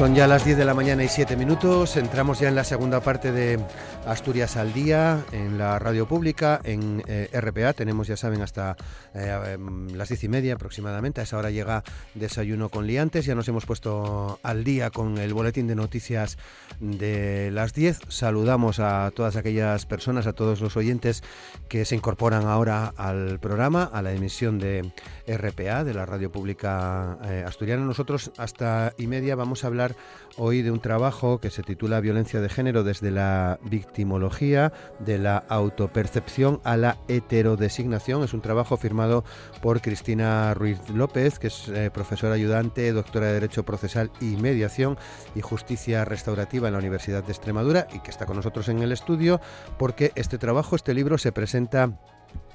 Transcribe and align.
Son 0.00 0.14
ya 0.14 0.26
las 0.26 0.46
10 0.46 0.56
de 0.56 0.64
la 0.64 0.72
mañana 0.72 1.04
y 1.04 1.08
7 1.08 1.36
minutos. 1.36 1.98
Entramos 1.98 2.40
ya 2.40 2.48
en 2.48 2.54
la 2.54 2.64
segunda 2.64 3.02
parte 3.02 3.32
de 3.32 3.60
Asturias 4.06 4.56
al 4.56 4.72
Día, 4.72 5.26
en 5.30 5.58
la 5.58 5.78
radio 5.78 6.08
pública, 6.08 6.58
en 6.64 7.02
eh, 7.06 7.28
RPA. 7.38 7.74
Tenemos, 7.74 8.08
ya 8.08 8.16
saben, 8.16 8.40
hasta 8.40 8.78
eh, 9.12 9.56
em, 9.56 9.88
las 9.88 10.08
10 10.08 10.24
y 10.24 10.28
media 10.28 10.54
aproximadamente. 10.54 11.20
A 11.20 11.24
esa 11.24 11.36
hora 11.36 11.50
llega 11.50 11.84
desayuno 12.14 12.70
con 12.70 12.86
liantes. 12.86 13.26
Ya 13.26 13.34
nos 13.34 13.46
hemos 13.48 13.66
puesto 13.66 14.40
al 14.42 14.64
día 14.64 14.88
con 14.88 15.18
el 15.18 15.34
boletín 15.34 15.66
de 15.66 15.74
noticias 15.74 16.38
de 16.80 17.50
las 17.50 17.74
10. 17.74 17.98
Saludamos 18.08 18.80
a 18.80 19.12
todas 19.14 19.36
aquellas 19.36 19.84
personas, 19.84 20.26
a 20.26 20.32
todos 20.32 20.62
los 20.62 20.78
oyentes 20.78 21.22
que 21.68 21.84
se 21.84 21.94
incorporan 21.94 22.46
ahora 22.46 22.94
al 22.96 23.38
programa, 23.38 23.90
a 23.92 24.00
la 24.00 24.12
emisión 24.12 24.58
de 24.58 24.94
RPA, 25.26 25.84
de 25.84 25.92
la 25.92 26.06
radio 26.06 26.32
pública 26.32 27.18
eh, 27.26 27.44
asturiana. 27.46 27.84
Nosotros 27.84 28.32
hasta 28.38 28.94
y 28.96 29.06
media 29.06 29.36
vamos 29.36 29.62
a 29.62 29.66
hablar 29.66 29.89
hoy 30.36 30.62
de 30.62 30.70
un 30.70 30.80
trabajo 30.80 31.38
que 31.38 31.50
se 31.50 31.62
titula 31.62 32.00
Violencia 32.00 32.40
de 32.40 32.48
género 32.48 32.82
desde 32.82 33.10
la 33.10 33.58
victimología, 33.62 34.72
de 34.98 35.18
la 35.18 35.36
autopercepción 35.48 36.60
a 36.64 36.76
la 36.76 36.98
heterodesignación. 37.08 38.22
Es 38.24 38.32
un 38.32 38.40
trabajo 38.40 38.76
firmado 38.76 39.24
por 39.60 39.80
Cristina 39.80 40.54
Ruiz 40.54 40.78
López, 40.88 41.38
que 41.38 41.48
es 41.48 41.68
eh, 41.68 41.90
profesora 41.92 42.34
ayudante, 42.34 42.92
doctora 42.92 43.26
de 43.26 43.34
Derecho 43.34 43.64
Procesal 43.64 44.10
y 44.20 44.36
Mediación 44.36 44.96
y 45.34 45.40
Justicia 45.40 46.04
Restaurativa 46.04 46.68
en 46.68 46.74
la 46.74 46.78
Universidad 46.80 47.22
de 47.22 47.32
Extremadura 47.32 47.86
y 47.92 48.00
que 48.00 48.10
está 48.10 48.26
con 48.26 48.36
nosotros 48.36 48.68
en 48.68 48.82
el 48.82 48.92
estudio 48.92 49.40
porque 49.78 50.12
este 50.14 50.38
trabajo, 50.38 50.76
este 50.76 50.94
libro 50.94 51.18
se 51.18 51.32
presenta 51.32 51.98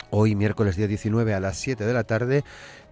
hoy 0.09 0.35
miércoles 0.35 0.75
día 0.75 0.87
19 0.87 1.33
a 1.33 1.39
las 1.39 1.57
7 1.57 1.85
de 1.85 1.93
la 1.93 2.03
tarde 2.03 2.43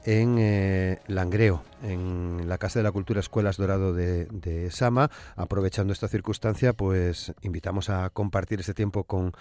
en 0.05 0.38
eh, 0.38 0.99
Langreo, 1.08 1.64
en 1.84 2.48
la 2.48 2.58
Casa 2.58 2.80
de 2.80 2.84
la 2.84 2.92
Cultura 2.92 3.20
Escuelas 3.20 3.58
Dorado 3.58 3.94
de, 3.94 4.70
Sama. 4.72 5.12
Aprovechando 5.36 5.94
esta 5.94 6.08
circunstancia, 6.08 6.73
pues 6.73 7.34
invitamos 7.42 7.89
a 7.89 8.09
compartir 8.09 8.59
este 8.59 8.73
tiempo 8.73 9.03
con, 9.03 9.34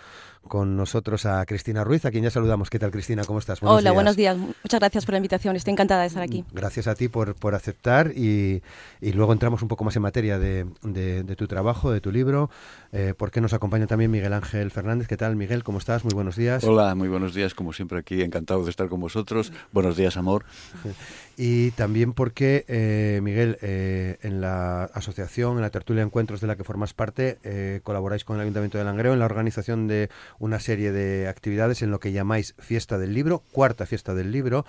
con 0.48 0.76
nosotros 0.76 1.24
a 1.26 1.44
Cristina 1.46 1.84
Ruiz, 1.84 2.04
a 2.04 2.10
quien 2.10 2.24
ya 2.24 2.30
saludamos. 2.30 2.68
¿Qué 2.70 2.78
tal, 2.78 2.90
Cristina? 2.90 3.24
¿Cómo 3.24 3.38
estás? 3.38 3.60
Hola, 3.62 3.92
buenos 3.92 4.16
días. 4.16 4.36
Muchas 4.36 4.80
gracias 4.80 5.04
por 5.04 5.12
la 5.12 5.18
invitación. 5.18 5.56
Estoy 5.56 5.72
encantada 5.72 6.02
de 6.02 6.08
estar 6.08 6.22
aquí. 6.22 6.44
Gracias 6.52 6.86
a 6.86 6.94
ti 6.94 7.08
por, 7.08 7.34
por 7.34 7.54
aceptar 7.54 8.12
y, 8.16 8.62
y, 9.00 9.12
luego 9.12 9.32
entramos 9.32 9.62
un 9.62 9.68
poco 9.68 9.84
más 9.84 9.94
en 9.96 10.02
materia 10.02 10.38
de, 10.38 10.66
de, 10.82 11.36
tu 11.36 11.46
trabajo, 11.46 11.92
de 11.92 12.00
tu 12.00 12.10
libro, 12.10 12.50
eh, 12.92 13.14
porque 13.16 13.40
nos 13.40 13.52
acompaña 13.52 13.86
también 13.86 14.10
Miguel 14.10 14.32
Ángel 14.32 14.70
Fernández. 14.70 15.06
¿Qué 15.06 15.16
tal, 15.16 15.36
Miguel? 15.36 15.62
¿Cómo 15.62 15.78
estás? 15.78 16.04
Muy 16.04 16.14
buenos 16.14 16.36
días. 16.36 16.64
Hola, 16.64 16.94
muy 16.94 17.08
buenos 17.08 17.34
días. 17.34 17.54
Como 17.54 17.72
siempre 17.72 17.98
aquí, 17.98 18.22
encantado 18.22 18.64
de 18.64 18.70
estar 18.70 18.88
con 18.88 19.00
vosotros. 19.00 19.52
Buenos 19.72 19.96
días, 19.96 20.16
amor. 20.16 20.44
Y 21.36 21.70
también 21.72 22.12
porque, 22.12 22.64
eh, 22.68 23.20
Miguel, 23.22 23.58
eh, 23.62 24.18
en 24.22 24.40
la 24.40 24.84
asociación, 24.84 25.56
en 25.56 25.62
la 25.62 25.70
tertulia 25.70 26.02
de 26.02 26.06
encuentros 26.06 26.40
de 26.40 26.46
la 26.46 26.56
que 26.56 26.64
formas 26.64 26.92
parte, 26.92 27.38
eh, 27.42 27.80
colaboráis 27.82 28.24
con 28.24 28.36
el 28.36 28.42
Ayuntamiento 28.42 28.78
de 28.78 28.84
Langreo 28.84 29.12
en 29.14 29.18
la 29.18 29.24
organización 29.24 29.88
de 29.88 30.10
una 30.38 30.60
serie 30.60 30.92
de 30.92 31.28
actividades 31.28 31.82
en 31.82 31.90
lo 31.90 32.00
que 32.00 32.12
llamáis 32.12 32.54
Fiesta 32.58 32.98
del 32.98 33.14
Libro, 33.14 33.42
cuarta 33.52 33.86
Fiesta 33.86 34.14
del 34.14 34.30
Libro, 34.30 34.66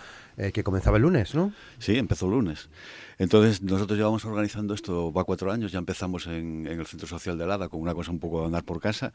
que 0.54 0.64
comenzaba 0.64 0.98
el 0.98 1.04
lunes, 1.04 1.36
¿no? 1.36 1.54
Sí, 1.78 1.98
empezó 1.98 2.26
el 2.26 2.32
lunes. 2.32 2.70
Entonces, 3.24 3.62
nosotros 3.62 3.98
llevamos 3.98 4.26
organizando 4.26 4.74
esto, 4.74 5.14
va 5.14 5.24
cuatro 5.24 5.50
años, 5.50 5.72
ya 5.72 5.80
empezamos 5.80 6.28
en, 6.28 6.68
el 6.68 6.86
Centro 6.86 7.08
Social 7.08 7.38
de 7.38 7.48
Lada 7.48 7.70
con 7.70 7.80
una 7.80 7.94
cosa 7.94 8.12
un 8.12 8.20
poco 8.20 8.42
de 8.42 8.48
andar 8.48 8.66
por 8.66 8.82
casa. 8.82 9.14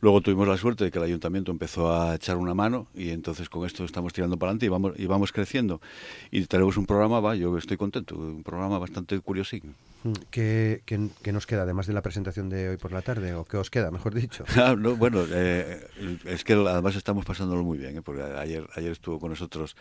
Luego 0.00 0.20
tuvimos 0.20 0.46
la 0.46 0.56
suerte 0.56 0.84
de 0.84 0.92
que 0.92 0.98
el 0.98 1.04
ayuntamiento 1.04 1.50
empezó 1.50 1.92
a 1.92 2.14
echar 2.14 2.36
una 2.36 2.54
mano 2.54 2.86
y 2.94 3.10
entonces 3.10 3.48
con 3.48 3.66
esto 3.66 3.84
estamos 3.84 4.12
tirando 4.12 4.36
para 4.36 4.50
adelante 4.50 4.66
y 4.66 4.68
vamos, 4.68 4.92
y 4.96 5.06
vamos 5.06 5.32
creciendo. 5.32 5.80
Y 6.30 6.46
tenemos 6.46 6.76
un 6.76 6.86
programa, 6.86 7.18
va, 7.18 7.34
yo 7.34 7.58
estoy 7.58 7.76
contento, 7.76 8.14
un 8.16 8.44
programa 8.44 8.78
bastante 8.78 9.18
curiosín. 9.18 9.74
Mm, 10.04 10.12
¿Qué, 10.30 10.82
qué, 10.86 11.32
nos 11.32 11.46
queda, 11.46 11.62
además 11.62 11.86
de 11.86 11.92
la 11.92 12.02
presentación 12.02 12.48
de 12.48 12.68
hoy 12.68 12.76
por 12.76 12.92
la 12.92 13.02
tarde? 13.02 13.34
¿O 13.34 13.44
qué 13.44 13.56
os 13.56 13.68
queda, 13.70 13.90
mejor 13.90 14.14
dicho? 14.14 14.44
Ah, 14.58 14.74
bueno, 14.74 15.24
eh, 15.30 15.86
es 16.24 16.44
que 16.44 16.52
además 16.52 16.96
estamos 16.96 17.24
pasándolo 17.24 17.62
muy 17.62 17.78
bien, 17.78 17.96
¿eh? 17.96 18.02
porque 18.02 18.22
ayer, 18.22 18.66
ayer 18.74 18.92
estuvo 18.92 19.18
con 19.18 19.30
nosotros, 19.30 19.76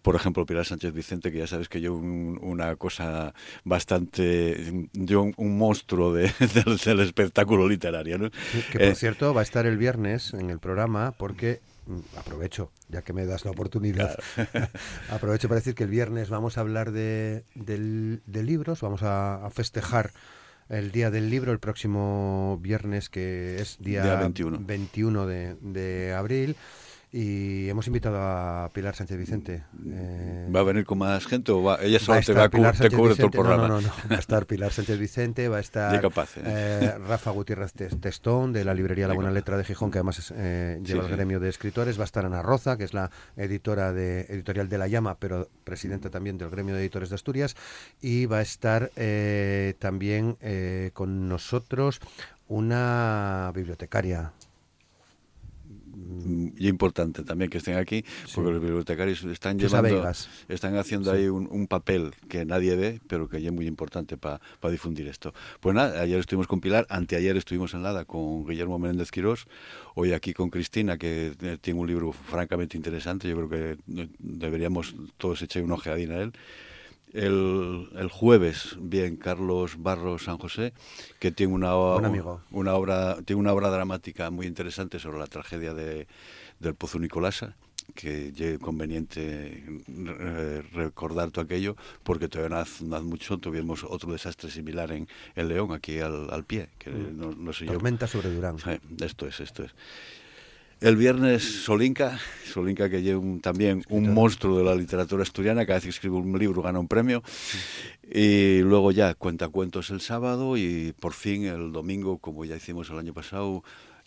por 0.00 0.16
ejemplo, 0.16 0.46
Pilar 0.46 0.64
Sánchez 0.64 0.92
Vicente, 0.92 1.30
que 1.30 1.38
ya 1.38 1.46
sabes 1.46 1.68
que 1.68 1.80
yo 1.80 1.94
una 1.94 2.76
cosa 2.76 3.34
bastante, 3.64 4.88
yo 4.94 5.22
un, 5.36 5.58
monstruo 5.58 6.12
de, 6.12 6.32
del, 6.86 7.00
espectáculo 7.00 7.68
literario. 7.68 8.18
¿no? 8.18 8.30
Que 8.70 8.78
por 8.78 8.82
eh, 8.82 8.94
cierto 8.94 9.34
va 9.34 9.40
a 9.40 9.44
estar 9.44 9.66
el 9.66 9.76
viernes 9.76 10.32
en 10.34 10.50
el 10.50 10.58
programa 10.58 11.12
porque 11.12 11.60
aprovecho, 12.16 12.70
ya 12.88 13.02
que 13.02 13.12
me 13.12 13.26
das 13.26 13.44
la 13.44 13.50
oportunidad, 13.50 14.16
aprovecho 15.10 15.48
para 15.48 15.60
decir 15.60 15.74
que 15.74 15.84
el 15.84 15.90
viernes 15.90 16.30
vamos 16.30 16.58
a 16.58 16.60
hablar 16.60 16.92
de, 16.92 17.44
libros, 18.26 18.80
vamos 18.80 19.02
a, 19.02 19.48
festejar 19.52 20.12
el 20.68 20.92
Día 20.92 21.10
del 21.10 21.28
Libro 21.28 21.52
el 21.52 21.58
próximo 21.58 22.58
viernes, 22.62 23.08
que 23.08 23.60
es 23.60 23.78
día, 23.80 24.16
21, 24.16 25.26
de, 25.26 25.56
de 25.60 26.14
abril. 26.14 26.56
Y 27.14 27.68
hemos 27.68 27.86
invitado 27.88 28.16
a 28.18 28.70
Pilar 28.72 28.96
Sánchez 28.96 29.18
Vicente. 29.18 29.64
Eh, 29.86 30.48
¿Va 30.54 30.60
a 30.60 30.62
venir 30.62 30.86
con 30.86 30.96
más 30.96 31.26
gente 31.26 31.52
o 31.52 31.62
va, 31.62 31.78
ella 31.82 31.98
solo 31.98 32.18
te, 32.22 32.32
va, 32.32 32.48
Pilar 32.48 32.74
te 32.74 32.90
cubre 32.90 33.14
todo 33.14 33.26
el 33.26 33.32
programa? 33.32 33.68
No, 33.68 33.68
no, 33.68 33.80
no, 33.82 33.92
Va 34.10 34.16
a 34.16 34.18
estar 34.18 34.46
Pilar 34.46 34.72
Sánchez 34.72 34.98
Vicente, 34.98 35.46
va 35.48 35.58
a 35.58 35.60
estar 35.60 36.02
¿eh? 36.02 36.10
eh, 36.36 36.94
Rafa 37.06 37.30
Gutiérrez 37.32 37.74
Testón, 37.74 38.54
de 38.54 38.64
la 38.64 38.72
librería 38.72 39.08
La 39.08 39.12
Buena 39.12 39.30
Letra 39.30 39.58
de 39.58 39.64
Gijón, 39.64 39.90
que 39.90 39.98
además 39.98 40.30
lleva 40.30 41.04
el 41.04 41.08
gremio 41.10 41.38
de 41.38 41.50
escritores. 41.50 41.98
Va 41.98 42.04
a 42.04 42.06
estar 42.06 42.24
Ana 42.24 42.40
Roza, 42.40 42.78
que 42.78 42.84
es 42.84 42.94
la 42.94 43.10
editora 43.36 43.92
de 43.92 44.22
editorial 44.30 44.70
de 44.70 44.78
La 44.78 44.88
Llama, 44.88 45.18
pero 45.18 45.50
presidenta 45.64 46.08
también 46.08 46.38
del 46.38 46.48
gremio 46.48 46.74
de 46.74 46.80
editores 46.80 47.10
de 47.10 47.16
Asturias. 47.16 47.56
Y 48.00 48.24
va 48.24 48.38
a 48.38 48.42
estar 48.42 48.90
también 49.78 50.38
con 50.94 51.28
nosotros 51.28 52.00
una 52.48 53.52
bibliotecaria 53.54 54.32
y 56.56 56.68
importante 56.68 57.22
también 57.22 57.50
que 57.50 57.58
estén 57.58 57.76
aquí, 57.76 58.04
porque 58.34 58.50
los 58.50 58.60
bibliotecarios 58.62 59.22
están 59.24 59.58
llevando, 59.58 60.10
están 60.48 60.76
haciendo 60.76 61.12
ahí 61.12 61.28
un, 61.28 61.66
papel 61.66 62.14
que 62.28 62.44
nadie 62.44 62.76
ve, 62.76 63.00
pero 63.06 63.28
que 63.28 63.38
es 63.38 63.52
muy 63.52 63.66
importante 63.66 64.16
para 64.16 64.40
difundir 64.70 65.06
esto. 65.08 65.32
Pues 65.60 65.74
nada, 65.74 66.00
ayer 66.00 66.18
estuvimos 66.18 66.46
con 66.46 66.60
Pilar, 66.60 66.86
anteayer 66.88 67.36
estuvimos 67.36 67.74
en 67.74 67.82
Lada 67.82 68.04
con 68.04 68.46
Guillermo 68.46 68.78
Menéndez 68.78 69.10
Quirós, 69.10 69.46
hoy 69.94 70.12
aquí 70.12 70.32
con 70.32 70.50
Cristina, 70.50 70.98
que 70.98 71.32
eh, 71.40 71.58
tiene 71.60 71.80
un 71.80 71.86
libro 71.86 72.12
francamente 72.12 72.76
interesante, 72.76 73.28
yo 73.28 73.36
creo 73.36 73.48
que 73.48 74.02
eh, 74.02 74.08
deberíamos 74.18 74.94
todos 75.16 75.42
echar 75.42 75.62
una 75.62 75.74
ojeadina 75.74 76.16
a 76.16 76.22
él. 76.22 76.32
El, 77.12 77.88
el, 77.94 78.08
jueves, 78.08 78.76
bien, 78.80 79.16
Carlos 79.16 79.82
Barros 79.82 80.24
San 80.24 80.38
José, 80.38 80.72
que 81.18 81.30
tiene 81.30 81.52
una, 81.52 81.76
una 82.50 82.74
obra, 82.74 83.16
tiene 83.22 83.40
una 83.40 83.52
obra 83.52 83.70
dramática 83.70 84.30
muy 84.30 84.46
interesante 84.46 84.98
sobre 84.98 85.18
la 85.18 85.26
tragedia 85.26 85.74
de, 85.74 86.06
del 86.58 86.74
Pozo 86.74 86.98
Nicolasa, 86.98 87.56
que 87.94 88.32
es 88.36 88.58
conveniente 88.58 89.62
recordar 90.72 91.30
todo 91.30 91.44
aquello, 91.44 91.76
porque 92.02 92.28
todavía 92.28 92.56
no 92.56 92.62
hace, 92.62 92.84
mucho 92.84 93.38
tuvimos 93.38 93.84
otro 93.84 94.12
desastre 94.12 94.50
similar 94.50 94.92
en, 94.92 95.08
el 95.34 95.48
León, 95.48 95.72
aquí 95.72 95.98
al, 95.98 96.30
al 96.30 96.44
pie, 96.44 96.70
que 96.78 96.90
mm. 96.90 97.18
no, 97.18 97.32
no 97.32 97.52
sé 97.52 97.66
Tormenta 97.66 98.06
sobre 98.06 98.30
Durán. 98.30 98.56
esto 99.00 99.26
es, 99.26 99.40
esto 99.40 99.64
es. 99.64 99.74
El 100.82 100.96
viernes 100.96 101.62
Solinka, 101.62 102.18
Solinka 102.44 102.90
que 102.90 103.02
lleva 103.02 103.22
también 103.40 103.84
un 103.88 104.12
monstruo 104.12 104.58
de 104.58 104.64
la 104.64 104.74
literatura 104.74 105.22
asturiana, 105.22 105.64
cada 105.64 105.76
vez 105.76 105.84
que 105.84 105.90
escribe 105.90 106.16
un 106.16 106.36
libro 106.36 106.60
gana 106.60 106.80
un 106.80 106.88
premio. 106.88 107.22
Y 108.12 108.58
luego 108.62 108.90
ya 108.90 109.14
cuenta 109.14 109.48
cuentos 109.48 109.90
el 109.90 110.00
sábado 110.00 110.56
y 110.56 110.92
por 110.98 111.12
fin 111.12 111.44
el 111.44 111.70
domingo, 111.70 112.18
como 112.18 112.44
ya 112.44 112.56
hicimos 112.56 112.90
el 112.90 112.98
año 112.98 113.14
pasado, 113.14 113.62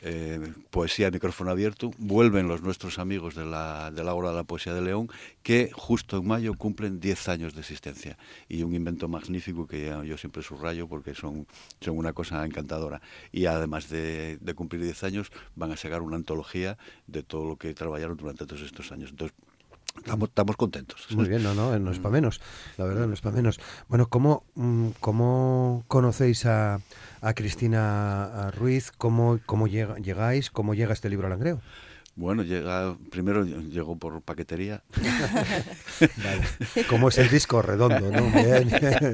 eh, 0.08 0.54
poesía 0.70 1.10
micrófono 1.10 1.50
abierto, 1.50 1.90
vuelven 1.98 2.48
los 2.48 2.62
nuestros 2.62 3.00
amigos 3.00 3.34
de 3.34 3.44
la, 3.44 3.90
de 3.90 4.04
la 4.04 4.14
obra 4.14 4.30
de 4.30 4.36
la 4.36 4.44
poesía 4.44 4.76
de 4.76 4.84
León, 4.84 5.10
que 5.42 5.72
justo 5.74 6.18
en 6.18 6.28
mayo 6.28 6.54
cumplen 6.54 7.00
10 7.00 7.28
años 7.30 7.56
de 7.56 7.62
existencia. 7.62 8.16
Y 8.48 8.62
un 8.62 8.76
invento 8.76 9.08
magnífico 9.08 9.66
que 9.66 9.88
yo 10.06 10.16
siempre 10.20 10.44
subrayo 10.44 10.88
porque 10.88 11.16
son, 11.16 11.48
son 11.82 11.98
una 11.98 12.14
cosa 12.14 12.46
encantadora. 12.46 13.02
Y 13.32 13.48
además 13.48 13.90
de, 13.90 14.38
cumplir 14.56 14.84
10 14.84 15.04
años, 15.06 15.32
van 15.56 15.72
a 15.72 15.78
sacar 15.78 16.04
una 16.04 16.18
antología 16.18 16.78
de 17.08 17.24
todo 17.24 17.46
lo 17.46 17.56
que 17.56 17.74
trabajaron 17.74 18.16
durante 18.16 18.46
todos 18.46 18.62
estos 18.62 18.92
años. 18.92 19.12
Estamos, 19.98 20.30
estamos, 20.30 20.56
contentos. 20.56 21.08
Muy 21.12 21.28
bien, 21.28 21.44
no, 21.44 21.54
no, 21.54 21.78
no 21.80 21.92
es 21.92 22.00
para 22.00 22.14
menos, 22.14 22.42
la 22.78 22.86
verdad, 22.86 23.08
no 23.08 23.14
es 23.14 23.22
para 23.22 23.36
menos. 23.36 23.60
Bueno, 23.88 24.08
¿cómo, 24.08 24.44
mm, 24.56 24.90
cómo 25.00 25.84
conocéis 25.88 26.46
a, 26.46 26.80
a 27.22 27.34
Cristina 27.34 28.52
Ruiz, 28.52 28.92
cómo, 28.92 29.40
cómo 29.46 29.68
llegáis, 29.68 30.52
cómo 30.52 30.76
llega 30.76 30.94
este 30.94 31.10
libro 31.10 31.28
al 31.28 31.32
Langreo. 31.32 31.60
Bueno, 32.18 32.44
llega, 32.44 32.96
primero 33.12 33.44
llegó 33.44 33.98
por 33.98 34.22
paquetería. 34.22 34.82
vale. 36.00 36.86
Como 36.90 37.10
es 37.10 37.18
el 37.18 37.30
disco 37.30 37.62
redondo, 37.62 38.10
¿no? 38.10 38.32
Bien, 38.32 38.72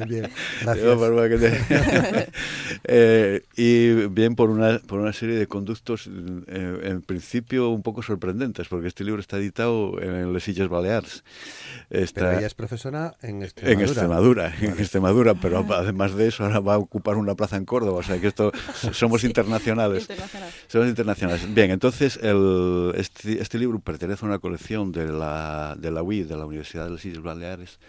bien. 0.08 0.30
Gracias. 0.62 0.98
Por 0.98 1.16
paquetería. 1.16 2.28
eh, 2.84 3.42
y 3.56 4.08
bien 4.08 4.36
por 4.36 4.52
una, 4.52 4.78
por 4.86 5.00
una 5.00 5.14
serie 5.14 5.36
de 5.36 5.48
conductos, 5.48 6.08
eh, 6.46 6.80
en 6.84 7.02
principio 7.02 7.70
un 7.70 7.82
poco 7.82 8.04
sorprendentes, 8.04 8.68
porque 8.68 8.88
este 8.88 9.04
libro 9.04 9.20
está 9.20 9.38
editado 9.38 10.00
en 10.00 10.32
Les 10.32 10.48
Illes 10.48 10.70
Baleares. 10.70 11.24
Está, 11.90 12.22
pero 12.22 12.38
ella 12.38 12.48
es 12.48 12.54
profesora 12.54 13.16
en 13.24 13.42
Extremadura. 13.42 13.74
En 13.74 13.82
Extremadura, 13.82 14.54
en 14.62 14.80
Extremadura, 14.80 15.34
pero 15.34 15.66
además 15.74 16.14
de 16.14 16.28
eso 16.28 16.44
ahora 16.44 16.60
va 16.60 16.76
a 16.76 16.78
ocupar 16.78 17.18
una 17.18 17.34
plaza 17.34 17.58
en 17.58 17.66
Córdoba, 17.66 17.98
o 17.98 18.04
sea 18.04 18.22
que 18.22 18.28
esto 18.28 18.52
somos 18.94 19.24
internacionales. 19.24 20.08
Somos 20.68 20.88
internacionales. 20.88 21.52
Bien, 21.52 21.72
entonces 21.72 22.20
el 22.22 22.91
este, 22.96 23.42
este, 23.42 23.58
libro 23.58 23.80
pertenece 23.80 24.26
a 24.26 24.30
una 24.30 24.40
colección 24.40 24.92
de 24.92 25.12
la, 25.12 25.76
de 25.78 25.92
la 25.92 26.04
UI, 26.04 26.24
de 26.24 26.38
la 26.38 26.46
Universidad 26.46 26.86
de 26.86 26.92
las 26.92 27.06
Islas 27.06 27.24
Baleares, 27.24 27.80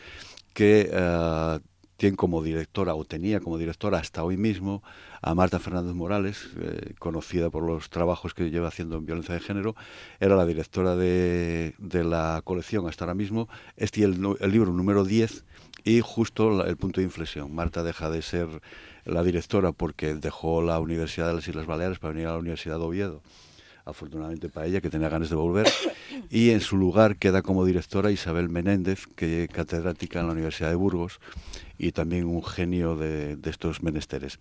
que 0.52 0.90
uh, 0.92 1.58
tiene 1.96 2.16
como 2.16 2.42
directora, 2.42 2.94
o 2.94 3.04
tenía 3.04 3.40
como 3.40 3.58
directora 3.58 3.98
hasta 3.98 4.24
hoy 4.24 4.36
mismo, 4.36 4.82
a 5.20 5.34
Marta 5.34 5.60
Fernández 5.60 5.94
Morales, 5.94 6.48
eh, 6.60 6.94
conocida 6.98 7.48
por 7.48 7.62
los 7.62 7.90
trabajos 7.90 8.34
que 8.34 8.50
lleva 8.50 8.68
haciendo 8.68 8.96
en 8.96 9.06
violencia 9.06 9.34
de 9.34 9.40
género, 9.40 9.76
era 10.18 10.34
la 10.34 10.44
directora 10.44 10.96
de, 10.96 11.74
de 11.78 12.02
la 12.02 12.40
colección 12.42 12.88
hasta 12.88 13.04
ahora 13.04 13.14
mismo. 13.14 13.48
Este 13.76 14.00
es 14.00 14.06
el, 14.06 14.36
el 14.40 14.50
libro 14.50 14.72
número 14.72 15.04
10 15.04 15.44
y 15.84 16.00
justo 16.00 16.64
el 16.64 16.76
punto 16.76 17.00
de 17.00 17.04
inflexión. 17.04 17.54
Marta 17.54 17.84
deja 17.84 18.10
de 18.10 18.22
ser 18.22 18.48
la 19.04 19.22
directora 19.22 19.72
porque 19.72 20.14
dejó 20.14 20.60
la 20.60 20.80
Universidad 20.80 21.28
de 21.28 21.34
las 21.34 21.46
Islas 21.46 21.66
Baleares 21.66 21.98
para 22.00 22.14
venir 22.14 22.26
a 22.26 22.32
la 22.32 22.38
Universidad 22.38 22.78
de 22.78 22.84
Oviedo 22.84 23.22
afortunadamente 23.84 24.48
para 24.48 24.66
ella, 24.66 24.80
que 24.80 24.90
tenía 24.90 25.08
ganas 25.08 25.30
de 25.30 25.36
volver, 25.36 25.68
y 26.30 26.50
en 26.50 26.60
su 26.60 26.76
lugar 26.76 27.16
queda 27.16 27.42
como 27.42 27.64
directora 27.64 28.10
Isabel 28.10 28.48
Menéndez, 28.48 29.06
que 29.16 29.44
es 29.44 29.50
catedrática 29.50 30.20
en 30.20 30.26
la 30.26 30.32
Universidad 30.32 30.70
de 30.70 30.76
Burgos 30.76 31.20
y 31.78 31.92
también 31.92 32.26
un 32.26 32.44
genio 32.44 32.96
de, 32.96 33.36
de 33.36 33.50
estos 33.50 33.82
menesteres. 33.82 34.38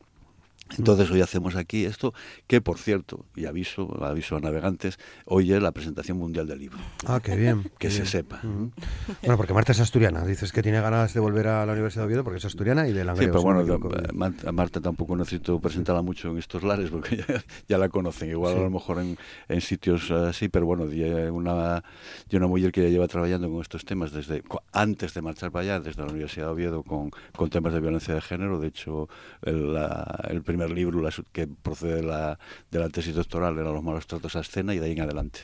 Entonces 0.78 1.10
hoy 1.12 1.22
hacemos 1.22 1.56
aquí 1.56 1.86
esto, 1.86 2.14
que 2.48 2.62
por 2.62 2.78
cierto, 2.78 3.26
y 3.36 3.46
aviso, 3.46 4.04
aviso 4.04 4.38
a 4.38 4.40
navegantes, 4.40 5.00
hoy 5.26 5.54
es 5.54 5.62
la 5.62 5.72
presentación 5.72 6.18
mundial 6.18 6.48
del 6.48 6.60
libro. 6.60 6.78
Ah, 7.06 7.20
qué 7.22 7.36
bien. 7.36 7.72
Que 7.82 7.90
se 7.90 8.06
sepa. 8.06 8.42
Bueno, 8.44 9.38
porque 9.38 9.54
Marta 9.54 9.72
es 9.72 9.80
asturiana, 9.80 10.24
dices 10.24 10.52
que 10.52 10.62
tiene 10.62 10.80
ganas 10.82 11.14
de 11.14 11.20
volver 11.20 11.48
a 11.48 11.66
la 11.66 11.74
Universidad 11.74 12.04
de 12.04 12.08
Oviedo 12.08 12.24
porque 12.24 12.38
es 12.38 12.46
asturiana 12.46 12.88
y 12.88 12.94
de 12.94 13.04
la 13.04 13.16
Sí, 13.16 13.26
pero 13.26 13.42
bueno, 13.42 13.62
a 14.46 14.52
Marta 14.52 14.82
tampoco 14.82 15.16
necesito 15.16 15.60
presentarla 15.60 16.04
mucho 16.04 16.30
en 16.30 16.38
estos 16.38 16.64
lares 16.64 16.92
porque 16.92 17.24
ya, 17.68 17.78
la 17.78 17.90
conocen, 17.90 18.30
igual 18.30 18.58
a 18.58 18.62
lo 18.62 18.70
mejor 18.70 19.00
en, 19.00 19.18
en, 19.50 19.62
sitios 19.62 20.12
así, 20.12 20.48
pero 20.50 20.66
bueno, 20.68 20.84
una, 21.34 21.84
una 22.32 22.48
mujer 22.48 22.72
que 22.72 22.84
ya 22.84 22.90
lleva 22.90 23.08
trabajando 23.08 23.50
con 23.50 23.62
estos 23.62 23.84
temas 23.84 24.12
desde 24.12 24.44
antes 24.74 25.14
de 25.14 25.22
marchar 25.22 25.52
para 25.52 25.64
allá, 25.64 25.80
desde 25.80 26.04
la 26.04 26.12
Universidad 26.12 26.48
de 26.48 26.52
Oviedo 26.52 26.84
con, 26.84 27.10
con 27.36 27.50
temas 27.50 27.74
de 27.74 27.80
violencia 27.80 28.14
de 28.14 28.22
género, 28.22 28.60
de 28.60 28.68
hecho 28.68 29.10
el, 29.42 29.76
el 30.30 30.44
primer 30.44 30.61
libro 30.68 31.08
que 31.32 31.48
procede 31.48 31.96
de 31.96 32.04
la, 32.04 32.40
de 32.70 32.80
la 32.80 32.90
tesis 32.90 33.16
doctoral 33.16 33.58
era 33.58 33.72
Los 33.72 33.84
malos 33.84 34.08
tratos 34.08 34.36
a 34.36 34.42
escena 34.42 34.74
y 34.74 34.80
de 34.80 34.86
ahí 34.86 34.92
en 34.94 35.02
adelante. 35.02 35.42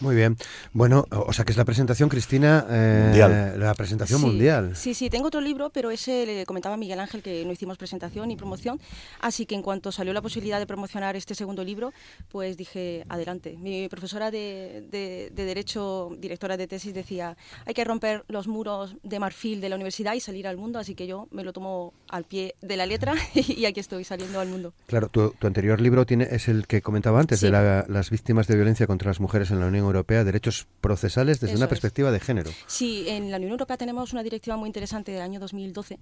Muy 0.00 0.16
bien. 0.16 0.36
Bueno, 0.72 1.04
o 1.10 1.32
sea 1.32 1.44
que 1.44 1.52
es 1.52 1.58
la 1.58 1.64
presentación, 1.64 2.08
Cristina, 2.08 2.66
eh, 2.70 3.02
mundial. 3.04 3.60
la 3.60 3.74
presentación 3.74 4.20
mundial. 4.20 4.76
Sí, 4.76 4.94
sí, 4.94 5.10
tengo 5.10 5.28
otro 5.28 5.40
libro, 5.40 5.70
pero 5.70 5.90
ese 5.90 6.24
le 6.26 6.46
comentaba 6.46 6.74
a 6.74 6.78
Miguel 6.78 7.00
Ángel 7.00 7.22
que 7.22 7.44
no 7.44 7.52
hicimos 7.52 7.76
presentación 7.76 8.30
y 8.30 8.36
promoción, 8.36 8.80
así 9.20 9.46
que 9.46 9.54
en 9.54 9.62
cuanto 9.62 9.92
salió 9.92 10.12
la 10.12 10.22
posibilidad 10.22 10.58
de 10.58 10.66
promocionar 10.66 11.16
este 11.16 11.34
segundo 11.34 11.64
libro, 11.64 11.92
pues 12.28 12.56
dije, 12.56 13.04
adelante. 13.08 13.56
Mi 13.58 13.88
profesora 13.88 14.30
de, 14.30 14.86
de, 14.90 15.30
de 15.34 15.44
Derecho, 15.44 16.10
directora 16.18 16.56
de 16.56 16.66
tesis, 16.66 16.94
decía, 16.94 17.36
hay 17.66 17.74
que 17.74 17.84
romper 17.84 18.24
los 18.28 18.48
muros 18.48 18.96
de 19.02 19.18
marfil 19.18 19.60
de 19.60 19.68
la 19.68 19.76
universidad 19.76 20.14
y 20.14 20.20
salir 20.20 20.46
al 20.46 20.56
mundo, 20.56 20.78
así 20.78 20.94
que 20.94 21.06
yo 21.06 21.28
me 21.30 21.44
lo 21.44 21.52
tomo 21.52 21.92
al 22.08 22.24
pie 22.24 22.54
de 22.60 22.76
la 22.76 22.86
letra 22.86 23.14
y 23.34 23.64
aquí 23.64 23.80
estoy 23.80 24.04
saliendo 24.04 24.40
al 24.40 24.48
mundo. 24.48 24.59
Claro, 24.86 25.08
tu, 25.08 25.34
anterior 25.42 25.80
libro 25.80 26.06
tiene, 26.06 26.28
es 26.30 26.48
el 26.48 26.66
que 26.66 26.82
comentaba 26.82 27.20
antes, 27.20 27.40
de 27.40 27.50
las 27.50 28.10
víctimas 28.10 28.46
de 28.46 28.56
violencia 28.56 28.86
contra 28.86 29.10
las 29.10 29.20
mujeres 29.20 29.50
en 29.50 29.60
la 29.60 29.66
Unión 29.66 29.84
Europea, 29.84 30.24
derechos 30.24 30.66
procesales 30.80 31.40
desde 31.40 31.56
una 31.56 31.68
perspectiva 31.68 32.10
de 32.10 32.20
género. 32.20 32.50
Sí, 32.66 33.04
en 33.08 33.30
la 33.30 33.36
Unión 33.36 33.52
Europea 33.52 33.76
tenemos 33.76 34.12
una 34.12 34.22
directiva 34.22 34.56
muy 34.56 34.68
interesante 34.68 35.12
del 35.12 35.22
año 35.22 35.40
2012 35.40 35.98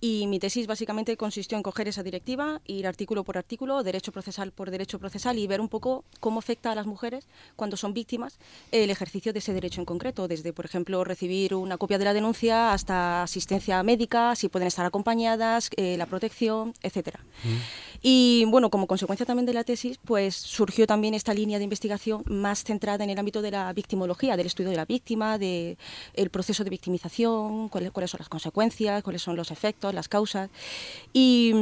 y 0.00 0.26
mi 0.26 0.38
tesis 0.38 0.66
básicamente 0.66 1.16
consistió 1.16 1.56
en 1.56 1.62
coger 1.62 1.88
esa 1.88 2.02
directiva, 2.02 2.60
ir 2.66 2.86
artículo 2.86 3.24
por 3.24 3.38
artículo, 3.38 3.82
derecho 3.82 4.12
procesal 4.12 4.52
por 4.52 4.70
derecho 4.70 4.98
procesal 4.98 5.38
y 5.38 5.46
ver 5.46 5.60
un 5.60 5.68
poco 5.68 6.04
cómo 6.20 6.38
afecta 6.38 6.72
a 6.72 6.74
las 6.74 6.86
mujeres 6.86 7.28
cuando 7.56 7.76
son 7.76 7.94
víctimas 7.94 8.38
el 8.70 8.90
ejercicio 8.90 9.32
de 9.32 9.38
ese 9.38 9.52
derecho 9.52 9.80
en 9.80 9.84
concreto, 9.84 10.28
desde, 10.28 10.52
por 10.52 10.64
ejemplo, 10.64 11.04
recibir 11.04 11.54
una 11.54 11.76
copia 11.76 11.98
de 11.98 12.04
la 12.04 12.14
denuncia 12.14 12.72
hasta 12.72 13.22
asistencia 13.22 13.82
médica, 13.82 14.34
si 14.36 14.48
pueden 14.48 14.68
estar 14.68 14.86
acompañadas, 14.86 15.70
eh, 15.76 15.96
la 15.96 16.06
protección, 16.06 16.74
etcétera. 16.82 17.20
Mm. 17.44 17.91
Y 18.02 18.44
bueno, 18.48 18.68
como 18.68 18.88
consecuencia 18.88 19.24
también 19.24 19.46
de 19.46 19.52
la 19.52 19.62
tesis, 19.62 19.98
pues 20.04 20.34
surgió 20.34 20.86
también 20.86 21.14
esta 21.14 21.32
línea 21.32 21.58
de 21.58 21.64
investigación 21.64 22.24
más 22.26 22.64
centrada 22.64 23.04
en 23.04 23.10
el 23.10 23.18
ámbito 23.18 23.42
de 23.42 23.52
la 23.52 23.72
victimología, 23.72 24.36
del 24.36 24.46
estudio 24.46 24.70
de 24.70 24.76
la 24.76 24.84
víctima, 24.84 25.38
del 25.38 25.78
el 26.14 26.30
proceso 26.30 26.64
de 26.64 26.70
victimización, 26.70 27.68
cuáles, 27.68 27.92
cuáles, 27.92 28.10
son 28.10 28.18
las 28.18 28.28
consecuencias, 28.28 29.02
cuáles 29.02 29.22
son 29.22 29.36
los 29.36 29.52
efectos, 29.52 29.94
las 29.94 30.08
causas. 30.08 30.50
Y, 31.12 31.52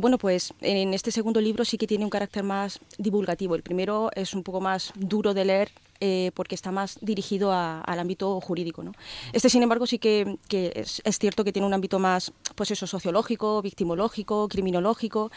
bueno, 0.00 0.18
pues 0.18 0.54
en 0.60 0.94
este 0.94 1.10
segundo 1.10 1.40
libro 1.40 1.64
sí 1.64 1.78
que 1.78 1.86
tiene 1.86 2.04
un 2.04 2.10
carácter 2.10 2.44
más 2.44 2.80
divulgativo. 2.98 3.56
El 3.56 3.62
primero 3.62 4.10
es 4.14 4.34
un 4.34 4.44
poco 4.44 4.60
más 4.60 4.92
duro 4.94 5.34
de 5.34 5.44
leer 5.44 5.70
eh, 6.00 6.30
porque 6.34 6.54
está 6.54 6.70
más 6.70 6.98
dirigido 7.00 7.52
al 7.52 7.98
ámbito 7.98 8.40
jurídico. 8.40 8.82
¿no? 8.82 8.92
Este, 9.32 9.50
sin 9.50 9.62
embargo, 9.62 9.86
sí 9.86 9.98
que, 9.98 10.38
es, 10.50 11.02
cierto 11.18 11.44
que 11.44 11.52
tiene 11.52 11.66
un 11.66 11.74
ámbito 11.74 11.98
más 11.98 12.32
pues 12.54 12.70
eso, 12.70 12.86
sociológico, 12.86 13.60
victimológico, 13.62 14.48
criminológico 14.48 15.30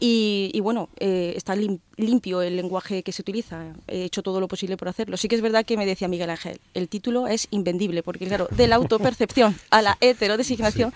y, 0.00 0.58
bueno, 0.60 0.88
eh, 0.98 1.34
está 1.36 1.54
limpio 1.56 2.42
el 2.42 2.56
lenguaje 2.56 3.02
que 3.02 3.12
se 3.12 3.22
utiliza. 3.22 3.72
He 3.86 4.04
hecho 4.04 4.22
todo 4.22 4.40
lo 4.40 4.48
posible 4.48 4.76
por 4.76 4.88
hacerlo. 4.88 5.16
Sí 5.16 5.28
que 5.28 5.36
es 5.36 5.42
verdad 5.42 5.64
que 5.64 5.76
me 5.76 5.86
decía 5.86 6.08
Miguel 6.08 6.30
Ángel, 6.30 6.60
el 6.74 6.88
título 6.88 7.26
es 7.28 7.48
invendible, 7.50 8.02
porque 8.02 8.26
claro, 8.26 8.48
de 8.50 8.66
la 8.66 8.76
autopercepción 8.76 9.56
a 9.70 9.82
la 9.82 9.98
heterodesignación... 10.00 10.92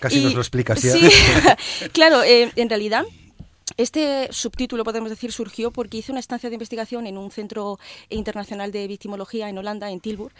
Casi 0.00 0.20
nos 0.20 0.34
lo 0.34 0.40
explicas 0.40 0.82
ya. 0.82 0.92
Sí, 0.92 1.08
claro, 1.92 2.22
eh, 2.22 2.52
en 2.54 2.68
realidad 2.68 3.06
este 3.76 4.28
subtítulo, 4.32 4.84
podemos 4.84 5.10
decir, 5.10 5.32
surgió 5.32 5.70
porque 5.70 5.98
hice 5.98 6.12
una 6.12 6.20
estancia 6.20 6.48
de 6.48 6.54
investigación 6.54 7.06
en 7.06 7.18
un 7.18 7.30
centro 7.30 7.78
internacional 8.08 8.70
de 8.70 8.86
victimología 8.86 9.48
en 9.48 9.58
Holanda, 9.58 9.90
en 9.90 10.00
Tilburg. 10.00 10.32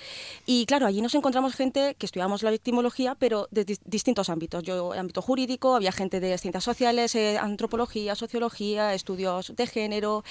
Y 0.46 0.64
claro, 0.64 0.86
allí 0.86 1.02
nos 1.02 1.14
encontramos 1.14 1.54
gente 1.54 1.96
que 1.98 2.06
estudiamos 2.06 2.42
la 2.42 2.50
victimología, 2.50 3.14
pero 3.14 3.48
de 3.50 3.78
distintos 3.84 4.30
ámbitos. 4.30 4.62
Yo, 4.62 4.92
ámbito 4.92 5.22
jurídico, 5.22 5.74
había 5.74 5.92
gente 5.92 6.20
de 6.20 6.38
ciencias 6.38 6.64
sociales, 6.64 7.14
eh, 7.14 7.36
antropología, 7.36 8.14
sociología, 8.14 8.94
estudios 8.94 9.54
de 9.54 9.66
género, 9.66 10.24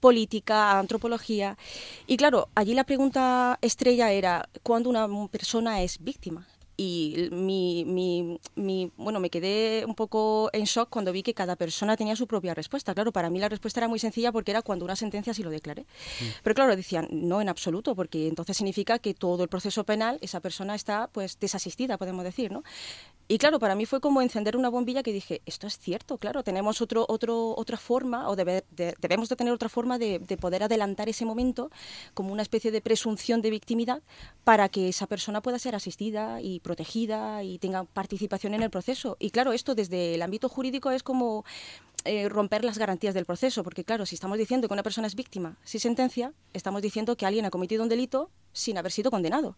política, 0.00 0.78
antropología. 0.78 1.58
Y 2.06 2.16
claro, 2.16 2.48
allí 2.54 2.72
la 2.74 2.84
pregunta 2.84 3.58
estrella 3.62 4.12
era, 4.12 4.48
¿cuándo 4.62 4.90
una 4.90 5.08
persona 5.28 5.82
es 5.82 5.98
víctima? 5.98 6.46
Y 6.80 7.28
mi, 7.32 7.84
mi, 7.84 8.38
mi, 8.54 8.92
bueno, 8.96 9.18
me 9.18 9.30
quedé 9.30 9.84
un 9.84 9.96
poco 9.96 10.48
en 10.52 10.62
shock 10.62 10.88
cuando 10.88 11.10
vi 11.10 11.24
que 11.24 11.34
cada 11.34 11.56
persona 11.56 11.96
tenía 11.96 12.14
su 12.14 12.28
propia 12.28 12.54
respuesta. 12.54 12.94
Claro, 12.94 13.10
para 13.10 13.30
mí 13.30 13.40
la 13.40 13.48
respuesta 13.48 13.80
era 13.80 13.88
muy 13.88 13.98
sencilla 13.98 14.30
porque 14.30 14.52
era 14.52 14.62
cuando 14.62 14.84
una 14.84 14.94
sentencia 14.94 15.34
sí 15.34 15.42
lo 15.42 15.50
declaré. 15.50 15.82
Mm. 15.82 16.24
Pero 16.44 16.54
claro, 16.54 16.76
decían, 16.76 17.08
no 17.10 17.40
en 17.40 17.48
absoluto, 17.48 17.96
porque 17.96 18.28
entonces 18.28 18.56
significa 18.56 19.00
que 19.00 19.12
todo 19.12 19.42
el 19.42 19.48
proceso 19.48 19.82
penal, 19.82 20.18
esa 20.22 20.38
persona 20.38 20.76
está 20.76 21.08
pues 21.08 21.40
desasistida, 21.40 21.98
podemos 21.98 22.22
decir, 22.22 22.52
¿no? 22.52 22.62
Y 23.30 23.36
claro, 23.36 23.58
para 23.58 23.74
mí 23.74 23.84
fue 23.84 24.00
como 24.00 24.22
encender 24.22 24.56
una 24.56 24.70
bombilla 24.70 25.02
que 25.02 25.12
dije, 25.12 25.42
esto 25.44 25.66
es 25.66 25.78
cierto, 25.78 26.16
claro, 26.16 26.42
tenemos 26.42 26.80
otro, 26.80 27.04
otro, 27.10 27.54
otra 27.58 27.76
forma, 27.76 28.26
o 28.30 28.36
debemos 28.36 29.28
de 29.28 29.36
tener 29.36 29.52
otra 29.52 29.68
forma 29.68 29.98
de, 29.98 30.18
de, 30.18 30.36
poder 30.38 30.62
adelantar 30.62 31.10
ese 31.10 31.26
momento 31.26 31.70
como 32.14 32.32
una 32.32 32.40
especie 32.40 32.70
de 32.70 32.80
presunción 32.80 33.42
de 33.42 33.50
victimidad 33.50 34.02
para 34.44 34.70
que 34.70 34.88
esa 34.88 35.06
persona 35.06 35.42
pueda 35.42 35.58
ser 35.58 35.74
asistida 35.74 36.40
y 36.40 36.60
protegida 36.60 37.42
y 37.42 37.58
tenga 37.58 37.84
participación 37.84 38.54
en 38.54 38.62
el 38.62 38.70
proceso. 38.70 39.18
Y 39.20 39.28
claro, 39.28 39.52
esto 39.52 39.74
desde 39.74 40.14
el 40.14 40.22
ámbito 40.22 40.48
jurídico 40.48 40.90
es 40.90 41.02
como 41.02 41.44
eh, 42.06 42.30
romper 42.30 42.64
las 42.64 42.78
garantías 42.78 43.12
del 43.12 43.26
proceso, 43.26 43.62
porque 43.62 43.84
claro, 43.84 44.06
si 44.06 44.14
estamos 44.14 44.38
diciendo 44.38 44.68
que 44.68 44.72
una 44.72 44.82
persona 44.82 45.06
es 45.06 45.14
víctima 45.14 45.58
sin 45.64 45.80
sentencia, 45.80 46.32
estamos 46.54 46.80
diciendo 46.80 47.14
que 47.14 47.26
alguien 47.26 47.44
ha 47.44 47.50
cometido 47.50 47.82
un 47.82 47.90
delito 47.90 48.30
sin 48.54 48.78
haber 48.78 48.90
sido 48.90 49.10
condenado. 49.10 49.54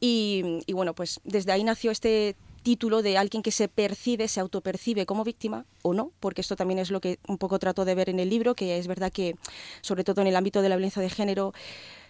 Y, 0.00 0.64
y 0.66 0.72
bueno, 0.72 0.92
pues 0.94 1.20
desde 1.22 1.52
ahí 1.52 1.62
nació 1.62 1.92
este 1.92 2.34
título 2.66 3.00
de 3.00 3.16
alguien 3.16 3.44
que 3.44 3.52
se 3.52 3.68
percibe, 3.68 4.26
se 4.26 4.40
autopercibe 4.40 5.06
como 5.06 5.22
víctima 5.22 5.66
o 5.82 5.94
no, 5.94 6.10
porque 6.18 6.40
esto 6.40 6.56
también 6.56 6.80
es 6.80 6.90
lo 6.90 7.00
que 7.00 7.20
un 7.28 7.38
poco 7.38 7.60
trato 7.60 7.84
de 7.84 7.94
ver 7.94 8.08
en 8.08 8.18
el 8.18 8.28
libro, 8.28 8.56
que 8.56 8.76
es 8.76 8.88
verdad 8.88 9.12
que, 9.12 9.36
sobre 9.82 10.02
todo 10.02 10.20
en 10.20 10.26
el 10.26 10.34
ámbito 10.34 10.62
de 10.62 10.68
la 10.68 10.74
violencia 10.74 11.00
de 11.00 11.08
género, 11.08 11.54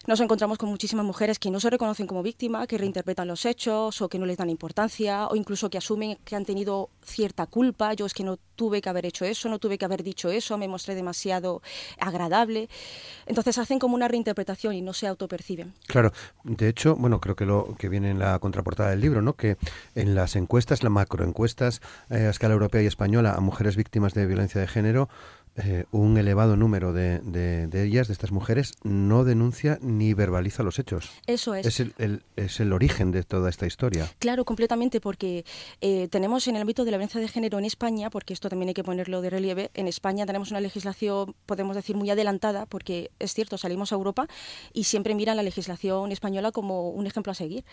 nos 0.06 0.20
encontramos 0.20 0.58
con 0.58 0.68
muchísimas 0.68 1.04
mujeres 1.04 1.38
que 1.38 1.50
no 1.50 1.58
se 1.58 1.68
reconocen 1.68 2.06
como 2.06 2.22
víctimas, 2.22 2.66
que 2.68 2.78
reinterpretan 2.78 3.26
los 3.26 3.44
hechos 3.44 4.00
o 4.00 4.08
que 4.08 4.18
no 4.18 4.26
les 4.26 4.36
dan 4.36 4.50
importancia 4.50 5.26
o 5.26 5.36
incluso 5.36 5.68
que 5.68 5.78
asumen 5.78 6.18
que 6.24 6.36
han 6.36 6.44
tenido 6.44 6.90
cierta 7.04 7.46
culpa. 7.46 7.92
Yo 7.94 8.06
es 8.06 8.14
que 8.14 8.22
no 8.22 8.38
tuve 8.56 8.80
que 8.80 8.88
haber 8.88 9.04
hecho 9.06 9.24
eso, 9.24 9.48
no 9.48 9.58
tuve 9.58 9.78
que 9.78 9.84
haber 9.84 10.02
dicho 10.02 10.30
eso, 10.30 10.56
me 10.58 10.68
mostré 10.68 10.94
demasiado 10.94 11.60
agradable. 11.98 12.68
Entonces 13.26 13.58
hacen 13.58 13.78
como 13.78 13.94
una 13.96 14.08
reinterpretación 14.08 14.74
y 14.74 14.82
no 14.82 14.92
se 14.92 15.06
autoperciben. 15.06 15.74
Claro, 15.86 16.12
de 16.44 16.68
hecho, 16.68 16.96
bueno, 16.96 17.20
creo 17.20 17.36
que 17.36 17.44
lo 17.44 17.74
que 17.78 17.88
viene 17.88 18.10
en 18.10 18.18
la 18.18 18.38
contraportada 18.38 18.90
del 18.90 19.00
libro, 19.00 19.22
¿no? 19.22 19.34
Que 19.34 19.56
en 19.94 20.14
las 20.14 20.36
encuestas, 20.36 20.82
las 20.82 20.92
macroencuestas 20.92 21.80
eh, 22.10 22.26
a 22.26 22.30
escala 22.30 22.54
europea 22.54 22.82
y 22.82 22.86
española 22.86 23.34
a 23.34 23.40
mujeres 23.40 23.76
víctimas 23.76 24.14
de 24.14 24.26
violencia 24.26 24.60
de 24.60 24.68
género, 24.68 25.08
eh, 25.56 25.84
un 25.90 26.18
elevado 26.18 26.56
número 26.56 26.92
de, 26.92 27.20
de, 27.20 27.84
ellas, 27.84 28.08
de 28.08 28.12
estas 28.12 28.30
mujeres, 28.30 28.74
no 28.82 29.24
denuncia 29.24 29.78
ni 29.80 30.12
verbaliza 30.12 30.62
los 30.62 30.78
hechos. 30.78 31.10
Eso 31.26 31.54
es. 31.54 31.66
Es 31.66 31.80
el, 31.80 32.22
es 32.36 32.60
el 32.60 32.72
origen 32.72 33.10
de 33.10 33.22
toda 33.22 33.48
esta 33.48 33.66
historia. 33.66 34.10
Claro, 34.18 34.44
completamente, 34.44 35.00
porque 35.00 35.44
eh, 35.80 36.08
tenemos 36.08 36.46
en 36.46 36.56
el 36.56 36.62
ámbito 36.62 36.84
de 36.84 36.90
la 36.90 36.98
violencia 36.98 37.20
de 37.20 37.28
género 37.28 37.58
en 37.58 37.64
España, 37.64 38.10
porque 38.10 38.34
esto 38.34 38.50
también 38.50 38.68
hay 38.68 38.74
que 38.74 38.84
ponerlo 38.84 39.22
de 39.22 39.30
relieve, 39.30 39.70
en 39.74 39.88
España 39.88 40.26
tenemos 40.26 40.50
una 40.50 40.60
legislación, 40.60 41.34
podemos 41.46 41.74
decir, 41.74 41.96
muy 41.96 42.10
adelantada, 42.10 42.66
porque 42.66 43.10
es 43.18 43.32
cierto, 43.32 43.56
salimos 43.56 43.92
a 43.92 43.94
Europa 43.94 44.28
y 44.74 44.84
siempre 44.84 45.14
miran 45.14 45.36
la 45.36 45.42
legislación 45.42 46.12
española 46.12 46.52
como 46.52 46.90
un 46.90 47.06
ejemplo 47.06 47.32
a 47.32 47.34
seguir, 47.34 47.64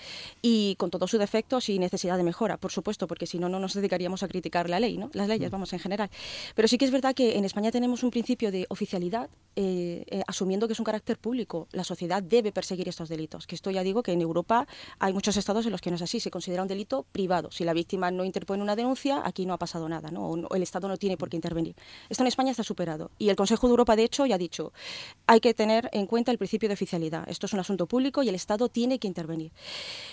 y 0.42 0.76
con 0.78 0.90
todos 0.90 1.12
sus 1.12 1.20
defectos 1.20 1.68
y 1.68 1.80
necesidad 1.80 2.16
de 2.16 2.24
mejora, 2.24 2.56
por 2.56 2.72
supuesto, 2.72 3.08
porque 3.08 3.28
si 3.28 3.40
no, 3.40 3.50
no 3.50 3.60
nos 3.60 3.74
dedicaríamos 3.74 4.24
a 4.24 4.30
criticar 4.30 4.70
la 4.70 4.80
ley, 4.80 4.98
¿no? 4.98 5.10
las 5.14 5.28
leyes, 5.28 5.50
mm. 5.50 5.52
vamos, 5.52 5.74
en 5.74 5.80
general. 5.80 6.10
Pero 6.56 6.70
sí 6.70 6.78
que 6.78 6.86
es 6.86 6.92
verdad 6.92 7.14
que 7.14 7.38
en 7.38 7.44
España 7.44 7.73
tenemos 7.74 8.04
un 8.04 8.12
principio 8.12 8.52
de 8.52 8.68
oficialidad, 8.70 9.32
eh, 9.56 10.04
eh, 10.08 10.24
asumiendo 10.28 10.68
que 10.68 10.74
es 10.74 10.80
un 10.80 10.86
carácter 10.86 11.18
público. 11.18 11.68
La 11.72 11.84
sociedad 11.84 12.22
debe 12.22 12.52
perseguir 12.52 12.90
estos 12.90 13.10
delitos. 13.10 13.48
Que 13.48 13.56
esto 13.56 13.72
ya 13.72 13.84
digo 13.84 14.04
que 14.04 14.12
en 14.12 14.22
Europa 14.22 14.68
hay 15.00 15.14
muchos 15.14 15.38
estados 15.38 15.66
en 15.66 15.72
los 15.72 15.82
que 15.82 15.90
no 15.90 15.96
es 15.96 16.02
así. 16.02 16.20
Se 16.20 16.32
considera 16.32 16.62
un 16.62 16.68
delito 16.68 17.06
privado. 17.12 17.52
Si 17.52 17.64
la 17.64 17.74
víctima 17.74 18.12
no 18.12 18.26
interpone 18.26 18.64
una 18.64 18.76
denuncia, 18.76 19.22
aquí 19.26 19.46
no 19.46 19.54
ha 19.54 19.60
pasado 19.60 19.88
nada, 19.88 20.12
¿no? 20.12 20.28
O 20.28 20.56
el 20.56 20.64
Estado 20.64 20.88
no 20.88 20.98
tiene 20.98 21.18
por 21.18 21.30
qué 21.30 21.38
intervenir. 21.38 21.76
Esto 22.10 22.24
en 22.24 22.28
España 22.28 22.52
está 22.52 22.64
superado. 22.64 23.12
Y 23.18 23.30
el 23.30 23.36
Consejo 23.36 23.68
de 23.68 23.72
Europa, 23.72 23.96
de 23.96 24.04
hecho, 24.04 24.26
ya 24.26 24.36
ha 24.36 24.38
dicho, 24.38 24.74
hay 25.28 25.40
que 25.40 25.54
tener 25.54 25.90
en 25.94 26.08
cuenta 26.08 26.32
el 26.32 26.38
principio 26.38 26.70
de 26.70 26.74
oficialidad. 26.74 27.28
Esto 27.30 27.46
es 27.46 27.54
un 27.54 27.60
asunto 27.60 27.88
público 27.88 28.24
y 28.24 28.30
el 28.30 28.36
Estado 28.36 28.70
tiene 28.70 29.00
que 29.00 29.08
intervenir. 29.08 29.52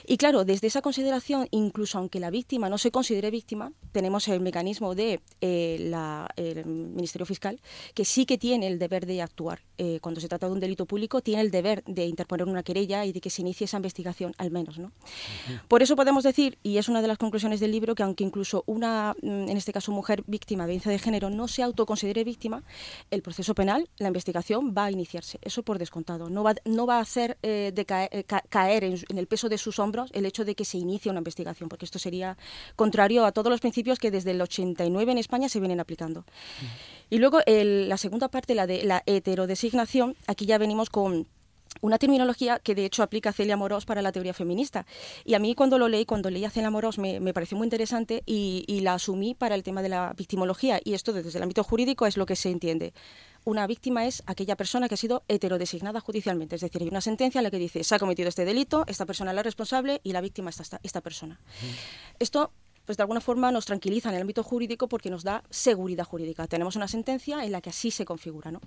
Y 0.07 0.17
claro, 0.17 0.45
desde 0.45 0.67
esa 0.67 0.83
consideración, 0.83 1.49
incluso 1.51 1.99
aunque 1.99 2.21
la 2.21 2.31
víctima 2.31 2.69
no 2.69 2.79
se 2.79 2.91
considere 2.91 3.31
víctima, 3.31 3.73
tenemos 3.93 4.29
el 4.29 4.41
mecanismo 4.41 4.95
de 4.95 5.21
eh, 5.41 5.93
el 6.37 6.67
Ministerio 6.67 7.27
Fiscal 7.27 7.61
que 7.95 8.05
sí 8.05 8.27
que 8.27 8.39
tiene 8.39 8.67
el 8.67 8.79
deber 8.79 9.07
de 9.07 9.23
actuar. 9.31 9.61
Eh, 9.79 9.99
cuando 10.03 10.21
se 10.21 10.29
trata 10.29 10.47
de 10.47 10.53
un 10.53 10.61
delito 10.61 10.85
público, 10.85 11.21
tiene 11.21 11.41
el 11.41 11.51
deber 11.51 11.83
de 11.87 12.05
interponer 12.05 12.47
una 12.47 12.63
querella 12.63 13.05
y 13.07 13.13
de 13.13 13.21
que 13.21 13.31
se 13.31 13.43
inicie 13.43 13.65
esa 13.65 13.77
investigación, 13.77 14.35
al 14.37 14.51
menos. 14.51 14.79
¿no? 14.79 14.93
Por 15.69 15.83
eso 15.83 15.97
podemos 15.97 16.25
decir, 16.25 16.59
y 16.63 16.77
es 16.79 16.89
una 16.89 17.01
de 17.01 17.09
las 17.09 17.19
conclusiones 17.19 17.61
del 17.61 17.71
libro, 17.71 17.95
que 17.95 18.03
aunque 18.03 18.25
incluso 18.25 18.65
una, 18.67 19.15
mm, 19.23 19.49
en 19.49 19.57
este 19.57 19.73
caso 19.73 19.93
mujer 19.93 20.23
víctima 20.27 20.65
de 20.65 20.73
violencia 20.73 20.93
de 20.93 20.99
género, 20.99 21.31
no 21.31 21.49
se 21.49 21.63
autoconsidere 21.63 22.25
víctima, 22.25 22.63
el 23.11 23.23
proceso 23.23 23.55
penal, 23.55 23.89
la 23.99 24.09
investigación 24.09 24.75
va 24.77 24.87
a 24.87 24.91
iniciarse. 24.91 25.39
Eso 25.43 25.63
por 25.63 25.79
descontado. 25.79 26.29
No 26.29 26.43
va, 26.43 26.55
no 26.65 26.87
va 26.87 26.99
a 26.99 27.01
hacer 27.01 27.39
eh, 27.43 27.73
de 27.75 27.87
eh, 28.13 28.25
caer, 28.49 28.85
en, 28.85 29.19
el 29.19 29.27
peso 29.27 29.49
de 29.49 29.59
sus 29.59 29.79
hombros 29.79 30.11
el 30.13 30.27
hecho 30.27 30.45
de 30.45 30.55
que 30.55 30.65
se 30.65 30.79
inicie 30.79 31.11
una 31.11 31.21
investigación, 31.21 31.69
porque 31.69 31.85
esto 31.85 31.99
sería 31.99 32.37
contrario 32.77 33.25
a 33.25 33.33
todos 33.33 33.51
los 33.51 33.61
principios 33.61 33.99
que 33.99 34.11
desde 34.11 34.33
el 34.33 34.41
89 34.41 35.13
en 35.13 35.19
España 35.19 35.49
se 35.49 35.61
vienen 35.61 35.81
aplicando. 35.81 36.25
Y 37.11 37.19
luego 37.19 37.41
la 37.47 37.97
segunda 37.97 38.29
parte, 38.29 38.55
la 38.55 38.67
de 38.67 38.85
la 38.85 39.03
heterodesignación, 39.05 40.17
aquí 40.27 40.47
ya 40.47 40.59
venimos 40.59 40.91
con 40.91 41.27
una 41.81 41.99
terminología 41.99 42.59
que 42.59 42.75
de 42.75 42.85
hecho 42.85 43.03
aplica 43.03 43.33
Celia 43.33 43.57
Morós 43.57 43.85
para 43.85 44.03
la 44.03 44.13
teoría 44.13 44.35
feminista. 44.35 44.87
Y 45.25 45.35
a 45.35 45.39
mí 45.39 45.55
cuando 45.55 45.79
lo 45.79 45.89
leí, 45.89 46.05
cuando 46.05 46.31
leí 46.31 46.45
a 46.45 46.51
Celia 46.51 46.71
Morós, 46.71 46.99
me, 46.99 47.33
pareció 47.33 47.57
muy 47.57 47.67
interesante 47.67 48.23
y, 48.27 48.81
la 48.83 48.95
asumí 48.95 49.35
para 49.35 49.55
el 49.55 49.63
tema 49.63 49.83
de 49.83 49.89
la 49.89 50.13
victimología. 50.17 50.81
Y 50.85 50.95
esto 50.95 51.13
desde 51.13 51.37
el 51.37 51.43
ámbito 51.43 51.65
jurídico 51.65 52.07
es 52.07 52.17
lo 52.17 52.27
que 52.27 52.37
se 52.37 52.51
entiende. 52.51 52.93
Una 53.45 53.67
víctima 53.67 54.07
es 54.07 54.23
aquella 54.27 54.57
persona 54.57 54.89
que 54.89 54.95
ha 54.95 54.99
sido 54.99 55.23
heterodesignada 55.29 56.01
judicialmente. 56.01 56.57
Es 56.57 56.61
decir, 56.63 56.83
hay 56.83 56.89
una 56.89 57.01
sentencia 57.01 57.39
en 57.39 57.45
la 57.45 57.51
que 57.51 57.59
dice, 57.59 57.85
se 57.85 57.95
ha 57.95 57.99
cometido 57.99 58.29
este 58.29 58.45
delito, 58.45 58.85
esta 58.87 59.07
persona 59.07 59.31
es 59.31 59.37
la 59.37 59.43
responsable 59.43 60.01
y 60.03 60.13
la 60.13 60.21
víctima 60.21 60.51
es 60.51 60.61
esta, 60.61 60.81
esta 60.83 61.01
persona. 61.01 61.41
Esto 62.19 62.53
pues 62.91 62.97
de 62.97 63.05
alguna 63.05 63.21
forma 63.21 63.53
nos 63.53 63.67
tranquiliza 63.67 64.09
en 64.09 64.17
el 64.17 64.23
ámbito 64.23 64.43
jurídico 64.43 64.89
porque 64.89 65.11
nos 65.11 65.23
da 65.23 65.45
seguridad 65.49 66.05
jurídica. 66.05 66.49
Tenemos 66.49 66.75
una 66.75 66.89
sentencia 66.89 67.45
en 67.45 67.53
la 67.53 67.61
que 67.61 67.71
así 67.71 67.93
se 67.93 68.05
configura, 68.05 68.51
¿no? 68.51 68.61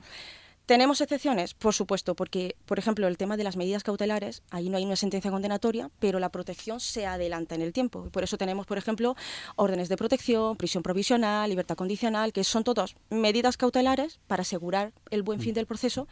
¿Tenemos 0.65 1.01
excepciones? 1.01 1.53
Por 1.53 1.73
supuesto, 1.73 2.15
porque, 2.15 2.55
por 2.65 2.79
ejemplo, 2.79 3.05
el 3.09 3.17
tema 3.17 3.35
de 3.35 3.43
las 3.43 3.57
medidas 3.57 3.83
cautelares, 3.83 4.41
ahí 4.49 4.69
no 4.69 4.77
hay 4.77 4.85
una 4.85 4.95
sentencia 4.95 5.29
condenatoria, 5.29 5.91
pero 5.99 6.19
la 6.19 6.29
protección 6.29 6.79
se 6.79 7.05
adelanta 7.05 7.55
en 7.55 7.61
el 7.63 7.73
tiempo. 7.73 8.07
Por 8.11 8.23
eso 8.23 8.37
tenemos, 8.37 8.65
por 8.65 8.77
ejemplo, 8.77 9.17
órdenes 9.57 9.89
de 9.89 9.97
protección, 9.97 10.55
prisión 10.55 10.83
provisional, 10.83 11.49
libertad 11.49 11.75
condicional, 11.75 12.31
que 12.31 12.45
son 12.45 12.63
todas 12.63 12.95
medidas 13.09 13.57
cautelares 13.57 14.21
para 14.27 14.43
asegurar 14.43 14.93
el 15.09 15.21
buen 15.21 15.41
fin 15.41 15.53
del 15.53 15.65
proceso, 15.65 16.07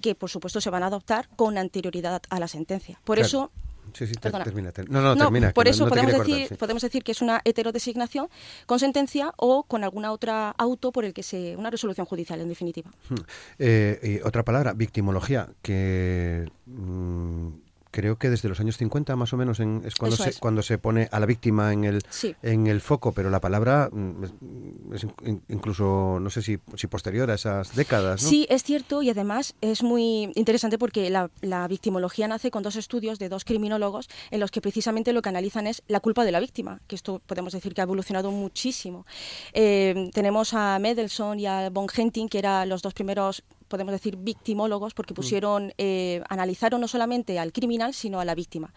que, 0.00 0.14
por 0.14 0.30
supuesto, 0.30 0.62
se 0.62 0.70
van 0.70 0.82
a 0.82 0.86
adoptar 0.86 1.28
con 1.36 1.58
anterioridad 1.58 2.22
a 2.30 2.40
la 2.40 2.48
sentencia. 2.48 2.98
Por 3.04 3.18
eso 3.18 3.50
Sí, 3.92 4.06
sí, 4.06 4.14
termina, 4.14 4.72
No, 4.88 5.00
no, 5.00 5.16
termina. 5.16 5.52
Por 5.52 5.68
eso 5.68 5.88
podemos, 5.88 6.12
decir, 6.12 6.56
podemos 6.56 6.82
decir 6.82 7.02
que 7.02 7.12
es 7.12 7.22
una 7.22 7.40
heterodesignación 7.44 8.28
con 8.66 8.78
sentencia 8.78 9.32
o 9.36 9.64
con 9.64 9.84
alguna 9.84 10.12
otra 10.12 10.50
auto 10.58 10.92
por 10.92 11.04
el 11.04 11.12
que 11.12 11.22
se. 11.22 11.56
una 11.56 11.70
resolución 11.70 12.06
judicial, 12.06 12.40
en 12.40 12.48
definitiva. 12.48 12.90
Hmm. 13.08 13.14
Eh, 13.58 14.20
y 14.20 14.26
otra 14.26 14.44
palabra, 14.44 14.72
victimología, 14.72 15.48
que. 15.62 16.50
Mm, 16.66 17.48
creo 17.90 18.16
que 18.16 18.30
desde 18.30 18.48
los 18.48 18.60
años 18.60 18.76
50 18.76 19.16
más 19.16 19.32
o 19.32 19.36
menos 19.36 19.60
es 19.60 19.94
cuando 19.96 20.16
se 20.16 20.34
cuando 20.38 20.62
se 20.62 20.78
pone 20.78 21.08
a 21.10 21.20
la 21.20 21.26
víctima 21.26 21.72
en 21.72 21.84
el 21.84 22.02
en 22.42 22.66
el 22.66 22.80
foco 22.80 23.12
pero 23.12 23.30
la 23.30 23.40
palabra 23.40 23.88
mm, 23.90 24.94
es, 24.94 25.06
incluso 25.48 26.18
no 26.20 26.30
sé 26.30 26.42
si, 26.42 26.58
si, 26.76 26.86
posterior 26.86 27.30
a 27.30 27.34
esas 27.34 27.74
décadas 27.74 28.22
¿no? 28.22 28.28
sí 28.28 28.46
es 28.48 28.62
cierto 28.62 29.02
y 29.02 29.10
además 29.10 29.54
es 29.60 29.82
muy 29.82 30.32
interesante 30.34 30.78
porque 30.78 31.10
la, 31.10 31.30
la, 31.40 31.66
victimología 31.68 32.26
nace 32.28 32.50
con 32.50 32.62
dos 32.62 32.76
estudios 32.76 33.18
de 33.18 33.28
dos 33.28 33.44
criminólogos 33.44 34.08
en 34.30 34.40
los 34.40 34.50
que 34.50 34.60
precisamente 34.60 35.12
lo 35.12 35.22
que 35.22 35.28
analizan 35.28 35.66
es 35.66 35.82
la 35.88 36.00
culpa 36.00 36.24
de 36.24 36.32
la 36.32 36.40
víctima 36.40 36.80
que 36.86 36.96
esto 36.96 37.20
podemos 37.26 37.52
decir 37.52 37.74
que 37.74 37.80
ha 37.80 37.84
evolucionado 37.84 38.30
muchísimo. 38.30 39.06
Eh, 39.52 40.10
tenemos 40.12 40.54
a 40.54 40.78
Mendelssohn 40.78 41.38
y 41.38 41.46
a 41.46 41.70
von 41.70 41.86
Henting 41.94 42.28
que 42.28 42.38
eran 42.38 42.68
los 42.68 42.82
dos 42.82 42.94
primeros 42.94 43.42
podemos 43.70 43.92
decir, 43.92 44.16
victimólogos, 44.16 44.92
porque 44.92 45.14
mm. 45.14 45.16
pusieron, 45.16 45.72
eh, 45.78 46.22
analizaron 46.28 46.80
no 46.82 46.88
solamente 46.88 47.38
al 47.38 47.52
criminal, 47.52 47.94
sino 47.94 48.20
a 48.20 48.26
la 48.26 48.34
víctima. 48.34 48.74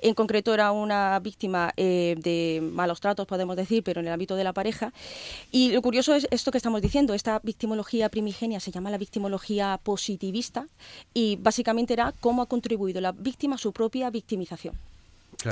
En 0.00 0.14
concreto 0.14 0.54
era 0.54 0.72
una 0.72 1.18
víctima 1.18 1.74
eh, 1.76 2.14
de 2.18 2.60
malos 2.62 3.00
tratos, 3.00 3.26
podemos 3.26 3.56
decir, 3.56 3.82
pero 3.82 4.00
en 4.00 4.06
el 4.06 4.12
ámbito 4.12 4.36
de 4.36 4.44
la 4.44 4.54
pareja. 4.54 4.94
Y 5.52 5.72
lo 5.72 5.82
curioso 5.82 6.14
es 6.14 6.26
esto 6.30 6.50
que 6.50 6.58
estamos 6.58 6.80
diciendo, 6.80 7.12
esta 7.12 7.40
victimología 7.42 8.08
primigenia 8.08 8.60
se 8.60 8.70
llama 8.70 8.90
la 8.90 8.98
victimología 8.98 9.78
positivista 9.82 10.66
y 11.12 11.36
básicamente 11.36 11.92
era 11.92 12.14
cómo 12.20 12.40
ha 12.40 12.46
contribuido 12.46 13.00
la 13.00 13.12
víctima 13.12 13.56
a 13.56 13.58
su 13.58 13.72
propia 13.72 14.08
victimización. 14.10 14.74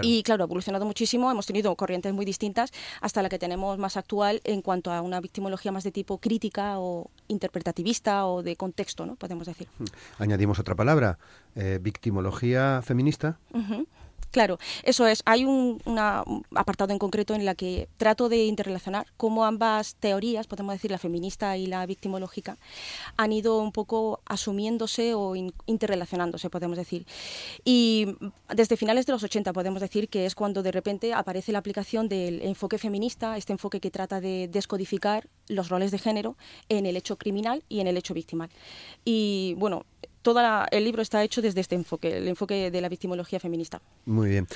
Y 0.03 0.23
claro, 0.23 0.45
ha 0.45 0.47
evolucionado 0.47 0.85
muchísimo, 0.85 1.31
hemos 1.31 1.47
tenido 1.47 1.75
corrientes 1.77 2.13
muy 2.13 2.25
distintas 2.25 2.73
hasta 3.01 3.23
la 3.23 3.29
que 3.29 3.39
tenemos 3.39 3.79
más 3.79 3.97
actual 3.97 4.41
en 4.45 4.63
cuanto 4.63 4.93
a 4.93 5.01
una 5.01 5.21
victimología 5.21 5.73
más 5.73 5.85
de 5.85 5.93
tipo 5.93 6.19
crítica 6.19 6.79
o 6.79 7.11
interpretativista 7.29 8.27
o 8.27 8.43
de 8.43 8.57
contexto, 8.57 9.07
¿no? 9.07 9.17
Podemos 9.17 9.47
decir. 9.47 9.69
Hmm. 9.79 9.85
Añadimos 10.19 10.59
otra 10.59 10.75
palabra, 10.75 11.19
eh, 11.55 11.79
victimología 11.81 12.83
feminista. 12.83 13.39
Claro, 14.37 14.59
eso 14.83 15.07
es. 15.07 15.23
Hay 15.25 15.47
un, 15.47 15.81
apartado 16.55 16.93
en 16.93 16.99
concreto 16.99 17.35
en 17.35 17.47
la 17.47 17.55
que 17.55 17.89
trato 17.97 18.29
de 18.29 18.45
interrelacionar 18.45 19.07
cómo 19.17 19.47
ambas 19.47 19.95
teorías, 19.95 20.47
podemos 20.47 20.75
decir 20.75 20.91
la 20.91 20.99
feminista 20.99 21.57
y 21.57 21.67
la 21.67 21.87
victimológica, 21.87 22.59
han 23.17 23.33
ido 23.33 23.57
un 23.57 23.73
poco 23.73 24.21
asumiéndose 24.27 25.15
o 25.15 25.35
interrelacionándose, 25.65 26.51
podemos 26.51 26.77
decir. 26.77 27.07
Y 27.65 28.09
desde 28.55 28.77
finales 28.77 29.07
de 29.07 29.13
los 29.13 29.23
80 29.23 29.55
podemos 29.55 29.81
decir 29.81 30.11
que 30.11 30.27
es 30.27 30.35
cuando 30.35 30.63
de 30.63 30.71
repente 30.71 31.15
aparece 31.15 31.51
la 31.51 31.61
aplicación 31.61 32.07
del 32.07 32.43
enfoque 32.43 32.77
feminista, 32.77 33.39
este 33.39 33.55
enfoque 33.55 33.81
que 33.81 33.91
trata 33.91 34.21
de 34.21 34.49
descodificar 34.49 35.31
los 35.49 35.71
roles 35.71 35.93
de 35.93 35.99
género 35.99 36.37
en 36.69 36.85
el 36.85 36.99
hecho 36.99 37.17
criminal 37.17 37.65
y 37.71 37.81
en 37.81 37.87
el 37.87 37.97
hecho 37.97 38.13
victimal. 38.13 38.51
Y 39.03 39.55
bueno, 39.57 39.87
todo 40.27 40.41
el 40.73 40.83
libro 40.83 41.03
está 41.03 41.23
hecho 41.23 41.41
desde 41.41 41.61
este 41.61 41.77
enfoque, 41.77 42.17
el 42.17 42.27
enfoque 42.27 42.73
de 42.73 42.81
la 42.81 42.89
victimología 42.89 43.39
feminista. 43.39 43.81
Muy 44.07 44.31
bien. 44.31 44.49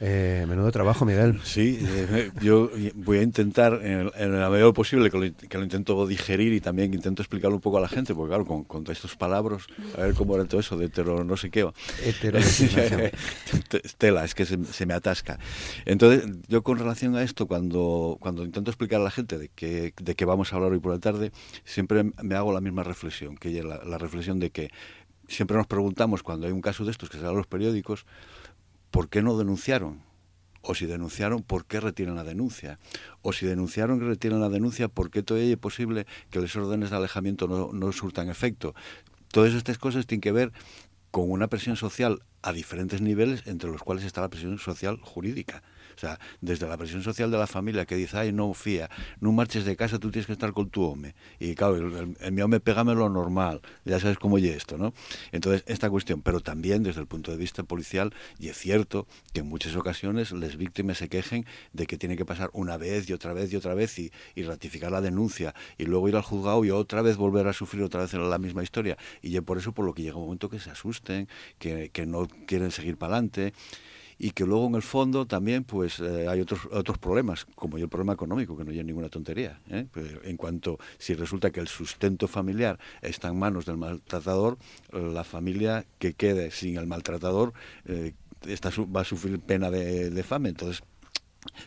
Eh, 0.00 0.46
menudo 0.48 0.70
trabajo, 0.70 1.04
Miguel. 1.04 1.40
Sí, 1.42 1.76
eh, 1.82 2.30
yo 2.40 2.70
voy 2.94 3.18
a 3.18 3.22
intentar, 3.22 3.80
en, 3.82 4.12
la 4.40 4.48
medida 4.48 4.72
posible, 4.72 5.10
que 5.10 5.18
lo, 5.58 5.64
intento 5.64 6.06
digerir 6.06 6.52
y 6.52 6.60
también 6.60 6.94
intento 6.94 7.20
explicarlo 7.20 7.56
un 7.56 7.60
poco 7.60 7.78
a 7.78 7.80
la 7.80 7.88
gente, 7.88 8.14
porque 8.14 8.28
claro, 8.28 8.46
con, 8.46 8.62
con 8.62 8.88
estos 8.92 9.16
palabras, 9.16 9.64
a 9.96 10.02
ver 10.02 10.14
cómo 10.14 10.36
era 10.36 10.44
todo 10.44 10.60
eso 10.60 10.76
de 10.76 10.86
hetero 10.86 11.24
no 11.24 11.36
sé 11.36 11.50
qué. 11.50 11.68
Tela, 13.98 14.24
es 14.24 14.36
que 14.36 14.46
se, 14.46 14.86
me 14.86 14.94
atasca. 14.94 15.40
Entonces, 15.84 16.30
yo 16.46 16.62
con 16.62 16.78
relación 16.78 17.16
a 17.16 17.24
esto, 17.24 17.48
cuando, 17.48 18.18
cuando 18.20 18.44
intento 18.44 18.70
explicar 18.70 19.00
a 19.00 19.04
la 19.04 19.10
gente 19.10 19.36
de 19.36 19.48
qué, 19.48 19.92
de 20.00 20.14
qué 20.14 20.24
vamos 20.24 20.52
a 20.52 20.56
hablar 20.56 20.70
hoy 20.70 20.78
por 20.78 20.92
la 20.92 21.00
tarde, 21.00 21.32
siempre 21.64 22.04
me 22.22 22.36
hago 22.36 22.52
la 22.52 22.60
misma 22.60 22.84
reflexión, 22.84 23.36
que 23.36 23.64
la 23.64 23.98
reflexión 23.98 24.38
de 24.38 24.50
que 24.50 24.70
siempre 25.28 25.56
nos 25.56 25.66
preguntamos 25.66 26.22
cuando 26.22 26.46
hay 26.46 26.52
un 26.52 26.60
caso 26.60 26.84
de 26.84 26.90
estos 26.90 27.10
que 27.10 27.18
sale 27.18 27.28
a 27.28 27.32
los 27.32 27.46
periódicos, 27.46 28.06
¿por 28.90 29.08
qué 29.08 29.22
no 29.22 29.36
denunciaron? 29.36 30.02
O 30.62 30.74
si 30.74 30.86
denunciaron, 30.86 31.42
¿por 31.42 31.66
qué 31.66 31.80
retiran 31.80 32.16
la 32.16 32.24
denuncia? 32.24 32.78
O 33.22 33.32
si 33.32 33.46
denunciaron 33.46 34.02
y 34.02 34.06
retiran 34.06 34.40
la 34.40 34.48
denuncia, 34.48 34.88
¿por 34.88 35.10
qué 35.10 35.22
todavía 35.22 35.52
es 35.52 35.58
posible 35.58 36.06
que 36.30 36.40
las 36.40 36.54
órdenes 36.56 36.90
de 36.90 36.96
alejamiento 36.96 37.46
no, 37.46 37.70
no 37.72 37.92
surtan 37.92 38.28
efecto? 38.28 38.74
Todas 39.30 39.54
estas 39.54 39.78
cosas 39.78 40.06
tienen 40.06 40.22
que 40.22 40.32
ver 40.32 40.52
con 41.10 41.30
una 41.30 41.48
presión 41.48 41.76
social 41.76 42.22
a 42.42 42.52
diferentes 42.52 43.00
niveles, 43.00 43.46
entre 43.46 43.70
los 43.70 43.82
cuales 43.82 44.04
está 44.04 44.20
la 44.20 44.28
presión 44.28 44.58
social 44.58 44.98
jurídica. 45.00 45.62
O 45.98 46.00
sea, 46.00 46.20
desde 46.40 46.68
la 46.68 46.76
presión 46.76 47.02
social 47.02 47.28
de 47.28 47.38
la 47.38 47.48
familia 47.48 47.84
que 47.84 47.96
dice, 47.96 48.18
ay, 48.18 48.32
no, 48.32 48.54
fía, 48.54 48.88
no 49.18 49.32
marches 49.32 49.64
de 49.64 49.74
casa, 49.74 49.98
tú 49.98 50.12
tienes 50.12 50.26
que 50.26 50.32
estar 50.32 50.52
con 50.52 50.70
tu 50.70 50.84
hombre. 50.84 51.16
Y 51.40 51.56
claro, 51.56 51.74
el, 51.74 52.16
el, 52.20 52.32
mi 52.32 52.40
hombre 52.40 52.60
pégame 52.60 52.94
lo 52.94 53.08
normal, 53.08 53.62
ya 53.84 53.98
sabes 53.98 54.16
cómo 54.16 54.38
es 54.38 54.44
esto, 54.44 54.78
¿no? 54.78 54.94
Entonces, 55.32 55.64
esta 55.66 55.90
cuestión, 55.90 56.22
pero 56.22 56.38
también 56.38 56.84
desde 56.84 57.00
el 57.00 57.08
punto 57.08 57.32
de 57.32 57.36
vista 57.36 57.64
policial, 57.64 58.14
y 58.38 58.46
es 58.46 58.56
cierto 58.56 59.08
que 59.32 59.40
en 59.40 59.48
muchas 59.48 59.74
ocasiones 59.74 60.30
las 60.30 60.56
víctimas 60.56 60.98
se 60.98 61.08
quejen 61.08 61.46
de 61.72 61.88
que 61.88 61.98
tiene 61.98 62.16
que 62.16 62.24
pasar 62.24 62.50
una 62.52 62.76
vez 62.76 63.10
y 63.10 63.12
otra 63.12 63.32
vez 63.32 63.52
y 63.52 63.56
otra 63.56 63.74
vez 63.74 63.98
y, 63.98 64.12
ratificar 64.36 64.92
la 64.92 65.00
denuncia 65.00 65.52
y 65.78 65.84
luego 65.84 66.08
ir 66.08 66.14
al 66.14 66.22
juzgado 66.22 66.64
y 66.64 66.70
otra 66.70 67.02
vez 67.02 67.16
volver 67.16 67.48
a 67.48 67.52
sufrir 67.52 67.82
otra 67.82 68.02
vez 68.02 68.14
la 68.14 68.38
misma 68.38 68.62
historia. 68.62 68.96
Y 69.20 69.36
es 69.36 69.42
por 69.42 69.58
eso 69.58 69.72
por 69.72 69.84
lo 69.84 69.92
que 69.94 70.02
llega 70.02 70.16
un 70.16 70.24
momento 70.24 70.48
que 70.48 70.60
se 70.60 70.70
asusten, 70.70 71.28
que, 71.58 71.90
que 71.90 72.06
no 72.06 72.28
quieren 72.46 72.70
seguir 72.70 72.96
para 72.96 73.14
adelante 73.14 73.52
y 74.18 74.32
que 74.32 74.44
luego 74.44 74.66
en 74.66 74.74
el 74.74 74.82
fondo 74.82 75.26
también 75.26 75.64
pues 75.64 76.00
eh, 76.00 76.26
hay 76.28 76.40
otros 76.40 76.68
otros 76.72 76.98
problemas 76.98 77.44
como 77.54 77.78
el 77.78 77.88
problema 77.88 78.12
económico 78.12 78.56
que 78.56 78.64
no 78.64 78.70
hay 78.70 78.82
ninguna 78.82 79.08
tontería 79.08 79.60
¿eh? 79.70 79.86
en 80.24 80.36
cuanto 80.36 80.78
si 80.98 81.14
resulta 81.14 81.50
que 81.50 81.60
el 81.60 81.68
sustento 81.68 82.26
familiar 82.26 82.78
está 83.00 83.28
en 83.28 83.38
manos 83.38 83.66
del 83.66 83.76
maltratador 83.76 84.58
la 84.92 85.24
familia 85.24 85.86
que 85.98 86.14
quede 86.14 86.50
sin 86.50 86.76
el 86.76 86.86
maltratador 86.86 87.52
eh, 87.86 88.12
está, 88.46 88.70
va 88.94 89.02
a 89.02 89.04
sufrir 89.04 89.38
pena 89.40 89.70
de, 89.70 90.10
de 90.10 90.24
entonces 90.44 90.82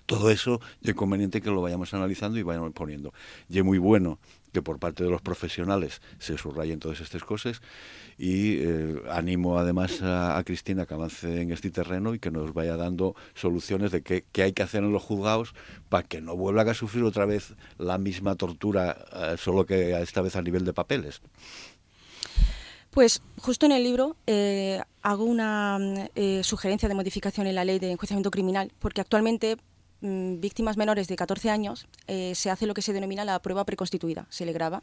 todo 0.06 0.30
eso 0.30 0.60
es 0.82 0.94
conveniente 0.94 1.42
que 1.42 1.50
lo 1.50 1.62
vayamos 1.62 1.94
analizando 1.94 2.38
y 2.38 2.44
vayamos 2.44 2.74
poniendo. 2.74 3.14
Y 3.50 3.60
es 3.60 3.64
muy 3.64 3.78
bueno 3.78 4.20
que 4.52 4.62
por 4.62 4.80
parte 4.80 5.04
de 5.04 5.10
los 5.10 5.22
profesionales 5.22 6.02
se 6.20 6.38
subrayen 6.38 6.80
todas 6.80 7.00
estas 7.00 7.24
cosas 7.24 7.62
y 8.18 8.58
eh, 8.60 9.02
animo 9.10 9.58
además 9.58 10.02
a, 10.02 10.38
a, 10.38 10.44
Cristina 10.44 10.86
que 10.86 10.94
avance 10.94 11.42
en 11.42 11.52
este 11.52 11.72
terreno 11.72 12.14
y 12.14 12.20
que 12.20 12.32
nos 12.32 12.54
vaya 12.54 12.76
dando 12.76 13.16
soluciones 13.34 13.92
de 13.92 14.02
qué, 14.02 14.26
hay 14.42 14.54
que 14.54 14.64
hacer 14.64 14.84
en 14.84 14.92
los 14.92 15.04
juzgados 15.04 15.54
para 15.90 16.08
que 16.08 16.22
no 16.22 16.36
vuelvan 16.36 16.68
a 16.70 16.74
sufrir 16.74 17.04
otra 17.04 17.26
vez 17.26 17.54
la 17.78 17.98
misma 17.98 18.36
tortura, 18.36 19.06
eh, 19.14 19.36
solo 19.38 19.66
que 19.66 20.00
esta 20.02 20.22
vez 20.22 20.36
a 20.36 20.42
nivel 20.42 20.66
de 20.66 20.74
papeles. 20.74 21.22
Pues 22.92 23.22
justo 23.40 23.66
en 23.66 23.72
el 23.72 23.84
libro 23.84 24.18
eh, 24.28 24.82
hago 25.02 25.24
una 25.24 25.80
eh, 26.16 26.42
sugerencia 26.44 26.90
de 26.90 26.96
modificación 26.96 27.48
en 27.48 27.56
la 27.56 27.64
ley 27.64 27.80
de 27.80 27.92
enjuiciamiento 27.92 28.32
criminal, 28.32 28.72
porque 28.80 29.00
actualmente 29.00 29.58
víctimas 30.02 30.78
menores 30.78 31.08
de 31.08 31.16
14 31.16 31.50
años 31.50 31.88
eh, 32.08 32.34
se 32.36 32.50
hace 32.50 32.66
lo 32.66 32.74
que 32.74 32.82
se 32.82 32.94
denomina 32.94 33.24
la 33.24 33.40
prueba 33.40 33.66
preconstituida. 33.66 34.26
Se 34.30 34.46
le 34.46 34.54
graba 34.54 34.82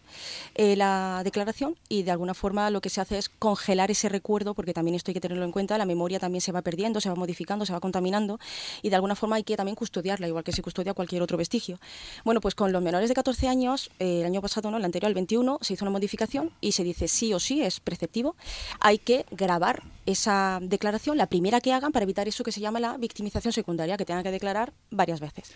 eh, 0.55 0.77
la 0.77 1.23
declaración 1.25 1.77
y 1.89 2.05
de 2.05 2.11
alguna 2.11 2.35
forma 2.35 2.71
lo 2.71 2.81
que 2.81 2.89
se 2.89 3.01
hace 3.01 3.19
es 3.19 3.29
congelar 3.29 3.91
ese 3.91 4.09
recuerdo, 4.09 4.55
porque 4.55 4.73
también 4.73 4.95
esto 4.95 5.11
hay 5.11 5.15
que 5.15 5.21
tenerlo 5.21 5.45
en 5.45 5.53
cuenta, 5.53 5.77
la 5.79 5.87
memoria 5.87 6.19
también 6.19 6.41
se 6.41 6.53
va 6.53 6.63
perdiendo, 6.63 7.01
se 7.01 7.09
va 7.09 7.17
modificando, 7.17 7.67
se 7.67 7.73
va 7.73 7.81
contaminando 7.81 8.39
y 8.83 8.91
de 8.91 8.95
alguna 8.95 9.17
forma 9.17 9.37
hay 9.37 9.45
que 9.45 9.57
también 9.57 9.75
custodiarla, 9.75 10.29
igual 10.29 10.45
que 10.45 10.53
se 10.53 10.63
custodia 10.63 10.95
cualquier 10.95 11.23
otro 11.23 11.37
vestigio. 11.37 11.79
Bueno, 12.25 12.41
pues 12.41 12.55
con 12.55 12.73
los 12.73 12.83
menores 12.83 13.09
de 13.09 13.15
14 13.15 13.49
años, 13.49 13.91
eh, 13.99 14.21
el 14.21 14.27
año 14.27 14.41
pasado, 14.41 14.71
no, 14.71 14.77
el 14.77 14.85
anterior, 14.85 15.09
el 15.09 15.15
21, 15.15 15.59
se 15.63 15.75
hizo 15.75 15.85
una 15.85 15.91
modificación 15.93 16.53
y 16.61 16.73
se 16.73 16.85
dice 16.85 17.09
sí 17.09 17.35
o 17.35 17.41
sí, 17.41 17.63
es 17.63 17.81
preceptivo, 17.81 18.37
hay 18.81 18.99
que 18.99 19.27
grabar 19.31 19.83
esa 20.09 20.59
declaración, 20.63 21.19
la 21.19 21.27
primera 21.27 21.61
que 21.61 21.73
hagan, 21.73 21.93
para 21.93 22.05
evitar 22.05 22.27
eso 22.29 22.43
que 22.43 22.53
se 22.53 22.61
llama 22.61 22.81
la 22.81 22.97
victimización 22.97 23.53
secundaria, 23.53 23.97
que 23.97 24.07
tengan 24.07 24.25
que 24.25 24.31
declarar 24.31 24.73
varias 24.91 25.21
veces. 25.21 25.53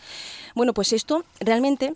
Bueno, 0.54 0.74
pues 0.74 0.92
esto 0.92 1.24
realmente 1.40 1.94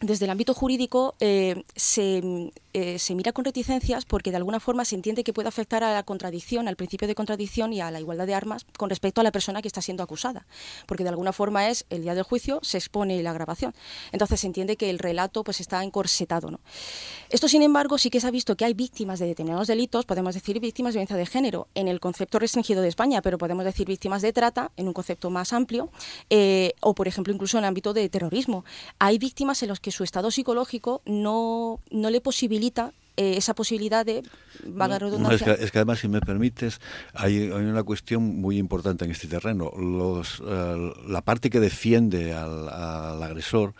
desde 0.00 0.24
el 0.24 0.30
ámbito 0.30 0.54
jurídico 0.54 1.14
eh, 1.20 1.62
se, 1.76 2.52
eh, 2.72 2.98
se, 2.98 3.14
mira 3.14 3.32
con 3.32 3.44
reticencias 3.44 4.04
porque 4.06 4.30
de 4.30 4.38
alguna 4.38 4.58
forma 4.58 4.84
se 4.84 4.94
entiende 4.94 5.24
que 5.24 5.32
puede 5.32 5.48
afectar 5.48 5.84
a 5.84 5.92
la 5.92 6.02
contradicción, 6.02 6.68
al 6.68 6.76
principio 6.76 7.06
de 7.06 7.14
contradicción 7.14 7.72
y 7.72 7.80
a 7.80 7.90
la 7.90 8.00
igualdad 8.00 8.26
de 8.26 8.34
armas 8.34 8.64
con 8.78 8.88
respecto 8.88 9.20
a 9.20 9.24
la 9.24 9.32
persona 9.32 9.60
que 9.60 9.68
está 9.68 9.82
siendo 9.82 10.02
acusada. 10.02 10.46
Porque 10.86 11.04
de 11.04 11.10
alguna 11.10 11.32
forma 11.32 11.68
es 11.68 11.84
el 11.90 12.02
día 12.02 12.14
del 12.14 12.24
juicio 12.24 12.60
se 12.62 12.78
expone 12.78 13.22
la 13.22 13.32
grabación. 13.32 13.74
Entonces 14.12 14.40
se 14.40 14.46
entiende 14.46 14.76
que 14.76 14.88
el 14.88 14.98
relato 14.98 15.44
pues 15.44 15.60
está 15.60 15.82
encorsetado. 15.84 16.50
¿no? 16.50 16.60
Esto, 17.28 17.48
sin 17.48 17.62
embargo, 17.62 17.98
sí 17.98 18.08
que 18.08 18.20
se 18.20 18.26
ha 18.26 18.30
visto 18.30 18.56
que 18.56 18.64
hay 18.64 18.74
víctimas 18.74 19.18
de 19.18 19.26
determinados 19.26 19.68
delitos, 19.68 20.06
podemos 20.06 20.34
decir 20.34 20.60
víctimas 20.60 20.94
de 20.94 20.98
violencia 20.98 21.16
de 21.16 21.26
género 21.26 21.68
en 21.74 21.88
el 21.88 22.00
concepto 22.00 22.38
restringido 22.38 22.80
de 22.82 22.88
España, 22.88 23.20
pero 23.20 23.36
podemos 23.36 23.64
decir 23.64 23.86
víctimas 23.86 24.22
de 24.22 24.32
trata 24.32 24.70
en 24.76 24.88
un 24.88 24.94
concepto 24.94 25.28
más 25.28 25.52
amplio, 25.52 25.90
eh, 26.30 26.72
o 26.80 26.94
por 26.94 27.06
ejemplo 27.06 27.32
incluso 27.32 27.58
en 27.58 27.64
el 27.64 27.68
ámbito 27.68 27.92
de 27.92 28.08
terrorismo. 28.08 28.64
Hay 28.98 29.18
víctimas 29.18 29.62
en 29.62 29.68
los 29.68 29.80
que 29.80 29.89
su 29.90 30.04
estado 30.04 30.30
psicológico 30.30 31.02
no, 31.04 31.80
no 31.90 32.10
le 32.10 32.20
posibilita 32.20 32.92
eh, 33.16 33.36
esa 33.36 33.54
posibilidad 33.54 34.06
de 34.06 34.22
vaga 34.64 34.98
redundancia. 34.98 35.46
No, 35.46 35.52
es, 35.52 35.58
que, 35.58 35.64
es, 35.64 35.70
que, 35.72 35.78
además, 35.78 35.98
si 35.98 36.08
me 36.08 36.20
permites, 36.20 36.80
hay, 37.12 37.36
hay, 37.36 37.50
una 37.50 37.82
cuestión 37.82 38.40
muy 38.40 38.56
importante 38.56 39.04
en 39.04 39.10
este 39.10 39.26
terreno. 39.26 39.72
Los, 39.76 40.40
uh, 40.40 40.94
la 41.06 41.20
parte 41.20 41.50
que 41.50 41.60
defiende 41.60 42.32
al, 42.32 42.68
al 42.68 43.22
agresor 43.22 43.74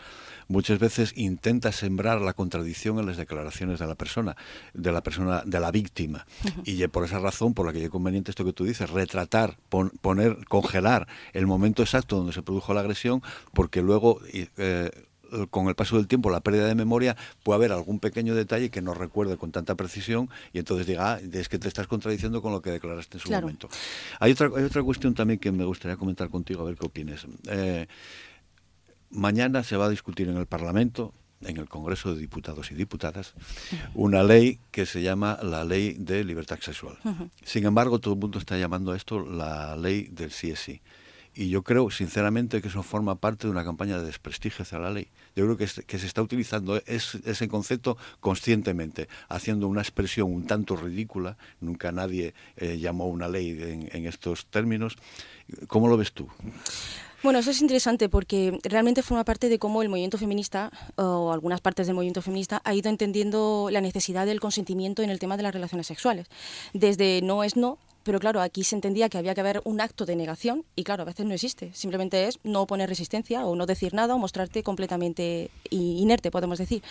muchas 0.51 0.79
veces 0.81 1.12
intenta 1.16 1.70
sembrar 1.73 2.20
la 2.20 2.35
contradicción 2.35 2.99
en 2.99 3.07
las 3.07 3.16
declaraciones 3.16 3.79
de 3.79 3.87
la 3.87 3.94
persona, 3.94 4.37
de 4.75 4.92
la 4.92 5.01
persona, 5.01 5.42
de 5.46 5.61
la 5.61 5.70
víctima. 5.70 6.27
Uh 6.44 6.49
-huh. 6.49 6.62
Y 6.66 6.87
por 6.88 7.05
esa 7.05 7.20
razón, 7.20 7.55
por 7.55 7.66
la 7.66 7.73
que 7.73 7.85
es 7.85 7.90
conveniente 7.90 8.33
esto 8.33 8.44
que 8.44 8.53
tú 8.53 8.64
dices, 8.64 8.90
retratar, 8.90 9.57
pon, 9.68 9.90
poner, 10.03 10.44
congelar 10.49 11.07
el 11.33 11.46
momento 11.46 11.83
exacto 11.83 12.16
donde 12.16 12.33
se 12.33 12.42
produjo 12.42 12.75
la 12.75 12.81
agresión, 12.81 13.23
porque 13.55 13.81
luego 13.81 14.20
eh, 14.33 14.90
con 15.51 15.69
el 15.69 15.75
paso 15.75 15.97
del 15.97 16.07
tiempo, 16.07 16.31
la 16.31 16.40
pérdida 16.40 16.66
de 16.66 16.75
memoria, 16.75 17.16
puede 17.43 17.57
haber 17.57 17.73
algún 17.73 18.01
pequeño 18.01 18.35
detalle 18.35 18.71
que 18.71 18.83
no 18.83 18.95
recuerde 18.95 19.37
con 19.37 19.53
tanta 19.53 19.75
precisión 19.75 20.29
y 20.53 20.59
entonces 20.59 20.87
diga, 20.87 21.14
ah, 21.14 21.21
es 21.33 21.49
que 21.49 21.59
te 21.59 21.69
estás 21.69 21.87
contradiciendo 21.87 22.43
con 22.43 22.53
lo 22.53 22.62
que 22.62 22.71
declaraste 22.71 23.16
en 23.16 23.21
su 23.21 23.29
claro. 23.29 23.47
momento. 23.47 23.69
Hay 24.19 24.33
otra, 24.33 24.51
hay 24.57 24.64
otra 24.64 24.83
cuestión 24.83 25.14
también 25.14 25.38
que 25.38 25.53
me 25.53 25.64
gustaría 25.64 25.97
comentar 25.97 26.29
contigo, 26.29 26.62
a 26.62 26.64
ver 26.64 26.77
qué 26.77 26.87
opinas. 26.87 27.27
Eh, 27.49 27.87
mañana 29.11 29.62
se 29.62 29.77
va 29.77 29.87
a 29.87 29.90
discutir 29.90 30.29
en 30.29 30.37
el 30.37 30.47
Parlamento, 30.47 31.12
en 31.43 31.57
el 31.57 31.69
Congreso 31.69 32.14
de 32.14 32.21
Diputados 32.21 32.71
y 32.71 32.75
Diputadas, 32.75 33.35
una 33.95 34.23
ley 34.23 34.59
que 34.71 34.85
se 34.85 35.03
llama 35.03 35.38
la 35.43 35.64
Ley 35.64 35.95
de 35.99 36.23
Libertad 36.25 36.59
Sexual. 36.61 36.99
Uh 37.05 37.09
-huh. 37.09 37.31
Sin 37.45 37.64
embargo, 37.64 37.99
todo 37.99 38.14
el 38.14 38.21
mundo 38.21 38.38
está 38.38 38.59
llamando 38.59 38.93
a 38.93 38.97
esto 38.97 39.21
la 39.21 39.77
Ley 39.77 40.09
del 40.11 40.33
sí. 40.33 40.55
Y 41.35 41.49
yo 41.49 41.62
creo, 41.62 41.90
sinceramente, 41.90 42.61
que 42.61 42.69
eso 42.69 42.83
forma 42.83 43.14
parte 43.16 43.47
de 43.47 43.53
una 43.53 43.64
campaña 43.64 43.99
de 43.99 44.05
desprestigio 44.05 44.62
hacia 44.62 44.79
la 44.79 44.90
ley. 44.90 45.09
Yo 45.37 45.45
creo 45.45 45.57
que, 45.57 45.66
se 45.66 46.07
está 46.07 46.23
utilizando 46.23 46.81
es, 46.87 47.14
ese 47.25 47.49
concepto 47.49 47.97
conscientemente, 48.21 49.09
haciendo 49.29 49.69
una 49.69 49.81
expresión 49.81 50.33
un 50.33 50.47
tanto 50.47 50.77
ridícula. 50.77 51.37
Nunca 51.61 51.93
nadie 51.93 52.35
eh, 52.57 52.79
llamó 52.79 53.07
una 53.07 53.29
ley 53.29 53.51
en, 53.51 53.88
en 53.93 54.07
estos 54.07 54.47
términos. 54.47 54.97
¿Cómo 55.69 55.88
lo 55.88 55.97
ves 55.97 56.12
tú? 56.12 56.29
Bueno, 57.23 57.38
eso 57.38 57.51
es 57.51 57.61
interesante 57.61 58.09
porque 58.09 58.59
realmente 58.62 59.03
forma 59.03 59.25
parte 59.25 59.51
de 59.51 59.59
cómo 59.59 59.83
el 59.83 59.90
movimiento 59.90 60.16
feminista 60.16 60.71
o 60.97 61.33
algunas 61.33 61.61
partes 61.61 61.87
del 61.87 61.95
movimiento 61.95 62.23
feminista 62.23 62.62
ha 62.64 62.75
ido 62.75 62.88
entendiendo 62.88 63.69
la 63.71 63.83
necesidad 63.83 64.25
del 64.25 64.40
consentimiento 64.40 65.03
en 65.03 65.11
el 65.11 65.19
tema 65.19 65.37
de 65.37 65.43
las 65.43 65.53
relaciones 65.53 65.87
sexuales. 65.87 66.29
Desde 66.73 67.21
no 67.23 67.45
es 67.45 67.57
no, 67.57 67.79
pero 68.02 68.18
claro, 68.18 68.40
aquí 68.40 68.64
se 68.64 68.74
entendía 68.74 69.08
que 69.08 69.18
había 69.18 69.34
que 69.34 69.40
haber 69.40 69.60
un 69.64 69.80
acto 69.80 70.06
de 70.06 70.16
negación 70.16 70.64
y 70.76 70.84
claro, 70.84 71.02
a 71.02 71.06
veces 71.06 71.26
no 71.26 71.34
existe. 71.34 71.72
Simplemente 71.74 72.26
es 72.26 72.38
no 72.42 72.66
poner 72.66 72.88
resistencia 72.88 73.46
o 73.46 73.56
no 73.56 73.66
decir 73.66 73.94
nada 73.94 74.14
o 74.14 74.18
mostrarte 74.18 74.62
completamente 74.62 75.50
inerte, 75.70 76.30
podemos 76.30 76.58
decir. 76.58 76.82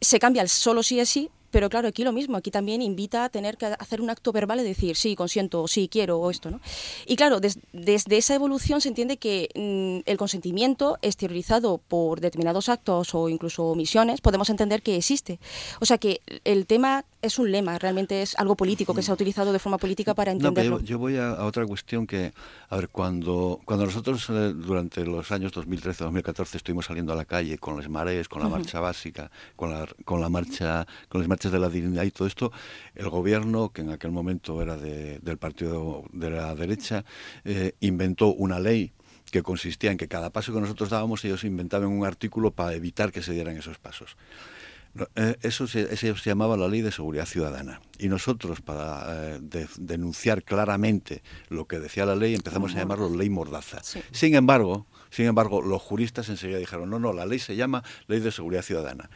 Se 0.00 0.18
cambia 0.18 0.42
el 0.42 0.48
solo 0.48 0.82
sí 0.82 1.00
es 1.00 1.08
sí 1.08 1.30
pero 1.50 1.68
claro, 1.68 1.88
aquí 1.88 2.04
lo 2.04 2.12
mismo, 2.12 2.36
aquí 2.36 2.50
también 2.50 2.80
invita 2.82 3.24
a 3.24 3.28
tener 3.28 3.56
que 3.56 3.66
hacer 3.66 4.00
un 4.00 4.10
acto 4.10 4.32
verbal 4.32 4.60
y 4.60 4.64
decir 4.64 4.96
sí, 4.96 5.16
consiento, 5.16 5.62
o 5.62 5.68
sí, 5.68 5.88
quiero, 5.90 6.20
o 6.20 6.30
esto, 6.30 6.50
¿no? 6.50 6.60
Y 7.06 7.16
claro, 7.16 7.40
des, 7.40 7.58
desde 7.72 8.16
esa 8.16 8.34
evolución 8.34 8.80
se 8.80 8.88
entiende 8.88 9.16
que 9.16 9.48
mmm, 9.54 10.08
el 10.08 10.16
consentimiento 10.16 10.98
exteriorizado 11.02 11.78
por 11.78 12.20
determinados 12.20 12.68
actos 12.68 13.14
o 13.14 13.28
incluso 13.28 13.64
omisiones, 13.64 14.20
podemos 14.20 14.50
entender 14.50 14.82
que 14.82 14.96
existe. 14.96 15.40
O 15.80 15.86
sea 15.86 15.98
que 15.98 16.20
el 16.44 16.66
tema 16.66 17.04
es 17.22 17.38
un 17.38 17.50
lema, 17.50 17.78
realmente 17.78 18.22
es 18.22 18.34
algo 18.38 18.56
político 18.56 18.94
que 18.94 19.02
se 19.02 19.10
ha 19.10 19.14
utilizado 19.14 19.52
de 19.52 19.58
forma 19.58 19.78
política 19.78 20.14
para 20.14 20.32
entenderlo. 20.32 20.76
No, 20.76 20.80
yo, 20.80 20.86
yo, 20.86 20.98
voy 20.98 21.16
a, 21.16 21.30
a, 21.30 21.44
otra 21.44 21.66
cuestión 21.66 22.06
que, 22.06 22.32
a 22.68 22.76
ver, 22.76 22.88
cuando, 22.88 23.60
cuando 23.64 23.86
nosotros 23.86 24.28
eh, 24.30 24.52
durante 24.54 25.04
los 25.04 25.30
años 25.30 25.52
2013-2014 25.52 26.54
estuvimos 26.56 26.86
saliendo 26.86 27.12
a 27.12 27.16
la 27.16 27.24
calle 27.24 27.58
con 27.58 27.76
las 27.76 27.88
mareas, 27.88 28.28
con 28.28 28.40
la 28.40 28.48
uh 28.48 28.50
-huh. 28.50 28.52
marcha 28.58 28.80
básica, 28.80 29.30
con 29.56 29.70
la, 29.70 29.86
con 30.04 30.20
la 30.20 30.28
marcha, 30.28 30.86
con 31.08 31.20
las 31.20 31.28
marchas 31.28 31.52
de 31.52 31.58
la 31.58 31.68
dignidad 31.68 32.04
y 32.04 32.10
todo 32.10 32.26
esto, 32.26 32.52
el 32.94 33.08
gobierno, 33.10 33.70
que 33.70 33.82
en 33.82 33.90
aquel 33.90 34.10
momento 34.10 34.62
era 34.62 34.76
de, 34.76 35.18
del 35.20 35.38
partido 35.38 36.04
de 36.12 36.30
la 36.30 36.54
derecha, 36.54 37.04
eh, 37.44 37.74
inventó 37.80 38.28
una 38.28 38.58
ley 38.58 38.92
que 39.30 39.42
consistía 39.42 39.90
en 39.90 39.96
que 39.96 40.08
cada 40.08 40.30
paso 40.30 40.52
que 40.52 40.60
nosotros 40.60 40.90
dábamos 40.90 41.24
ellos 41.24 41.44
inventaban 41.44 41.88
un 41.88 42.04
artículo 42.04 42.50
para 42.50 42.74
evitar 42.74 43.12
que 43.12 43.22
se 43.22 43.32
dieran 43.32 43.56
esos 43.56 43.78
pasos. 43.78 44.16
Eh, 45.14 45.36
eso 45.42 45.66
se, 45.66 45.96
se, 45.96 46.12
llamaba 46.14 46.56
la 46.56 46.68
Ley 46.68 46.80
de 46.80 46.90
Seguridad 46.90 47.26
Ciudadana. 47.26 47.80
Y 47.98 48.08
nosotros, 48.08 48.60
para 48.60 49.34
eh, 49.34 49.40
denunciar 49.78 50.42
claramente 50.42 51.22
lo 51.48 51.66
que 51.66 51.78
decía 51.78 52.06
la 52.06 52.16
ley, 52.16 52.34
empezamos 52.34 52.74
a 52.74 52.78
llamarlo 52.78 53.08
Ley 53.08 53.30
Mordaza. 53.30 53.80
Sin 54.10 54.34
embargo, 54.34 54.86
sin 55.10 55.26
embargo, 55.26 55.62
los 55.62 55.80
juristas 55.80 56.28
enseguida 56.28 56.58
dijeron, 56.58 56.90
no, 56.90 56.98
no, 56.98 57.12
la 57.12 57.26
ley 57.26 57.38
se 57.38 57.56
llama 57.56 57.84
Ley 58.08 58.20
de 58.20 58.32
Seguridad 58.32 58.62
Ciudadana. 58.62 59.10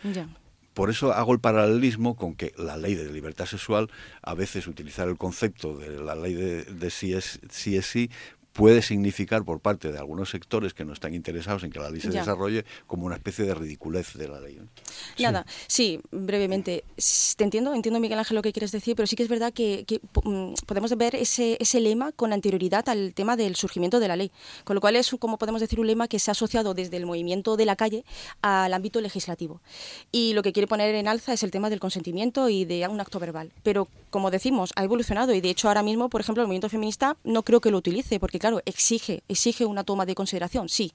Por 0.75 0.91
eso 0.91 1.13
hago 1.13 1.33
el 1.33 1.39
paralelismo 1.39 2.17
con 2.17 2.35
que 2.35 2.53
la 2.59 2.77
ley 2.77 2.97
de 2.97 3.11
libertad 3.13 3.47
sexual, 3.47 3.91
a 4.23 4.35
veces 4.35 4.67
utilizar 4.67 5.09
el 5.09 5.17
concepto 5.17 5.77
de 5.77 6.01
la 6.01 6.17
ley 6.17 6.35
de, 6.35 6.65
de 6.65 6.91
si 6.91 7.13
es 7.13 7.41
sí, 7.51 8.11
puede 8.55 8.83
significar 8.83 9.45
por 9.45 9.59
parte 9.59 9.91
de 9.91 9.99
algunos 9.99 10.31
sectores 10.31 10.75
que 10.75 10.85
no 10.85 10.93
están 10.93 11.13
interesados 11.13 11.65
en 11.65 11.71
que 11.71 11.81
la 11.81 11.91
ley 11.91 12.01
se 12.01 12.11
desarrolle 12.11 12.65
como 12.87 13.05
una 13.05 13.17
especie 13.17 13.45
de 13.45 13.53
ridiculez 13.53 14.15
de 14.15 14.29
la 14.29 14.41
ley. 14.41 14.61
Nada, 15.19 15.45
sí. 15.67 16.01
brevemente. 16.13 16.85
Te 17.37 17.43
entiendo, 17.43 17.75
entiendo 17.75 17.99
Miguel 17.99 18.19
Ángel 18.19 18.37
lo 18.37 18.43
que 18.43 18.53
quieres 18.53 18.71
decir, 18.71 18.95
pero 18.95 19.09
sí 19.09 19.17
que 19.17 19.25
es 19.25 19.29
verdad 19.29 19.53
que, 19.53 19.85
mm, 20.23 20.55
podemos 20.67 20.97
ver 20.97 21.17
ese, 21.17 21.57
ese, 21.59 21.81
lema 21.81 22.13
con 22.13 22.33
anterioridad 22.33 22.89
al 22.89 23.13
tema 23.13 23.37
del 23.37 23.57
surgimiento 23.57 23.99
de 23.99 24.07
la 24.07 24.15
ley, 24.15 24.31
con 24.63 24.75
lo 24.75 24.81
cual 24.81 24.95
es, 24.95 25.11
como 25.19 25.37
podemos 25.37 25.61
decir, 25.61 25.81
un 25.81 25.89
lema 25.89 26.07
que 26.07 26.21
se 26.21 26.31
ha 26.31 26.33
asociado 26.33 26.75
desde 26.75 26.97
el 26.97 27.07
movimiento 27.07 27.57
de 27.57 27.67
la 27.67 27.75
calle 27.75 28.05
al 28.41 28.73
ámbito 28.73 29.01
legislativo. 29.01 29.61
Y 30.13 30.33
lo 30.35 30.43
que 30.43 30.53
quiere 30.53 30.69
poner 30.69 30.95
en 30.95 31.09
alza 31.09 31.33
es 31.33 31.43
el 31.43 31.51
tema 31.51 31.71
del 31.71 31.81
consentimiento 31.81 32.49
y 32.49 32.65
de 32.65 32.87
un 32.87 33.01
acto 33.01 33.19
verbal. 33.19 33.51
Pero, 33.65 33.89
como 34.11 34.31
decimos, 34.31 34.73
ha 34.77 34.85
evolucionado 34.85 35.35
y 35.35 35.41
de 35.41 35.51
hecho 35.51 35.67
ahora 35.67 35.83
mismo, 35.83 36.09
por 36.09 36.21
ejemplo, 36.21 36.43
el 36.43 36.47
movimiento 36.47 36.69
feminista 36.69 37.17
no 37.25 37.43
creo 37.43 37.61
que 37.61 37.73
lo 37.73 37.79
utilice, 37.79 38.21
porque 38.21 38.39
claro, 38.45 38.61
exige, 38.67 39.23
exige 39.27 39.65
una 39.65 39.85
toma 39.85 40.05
de 40.05 40.15
consideración, 40.15 40.69
sí, 40.69 40.93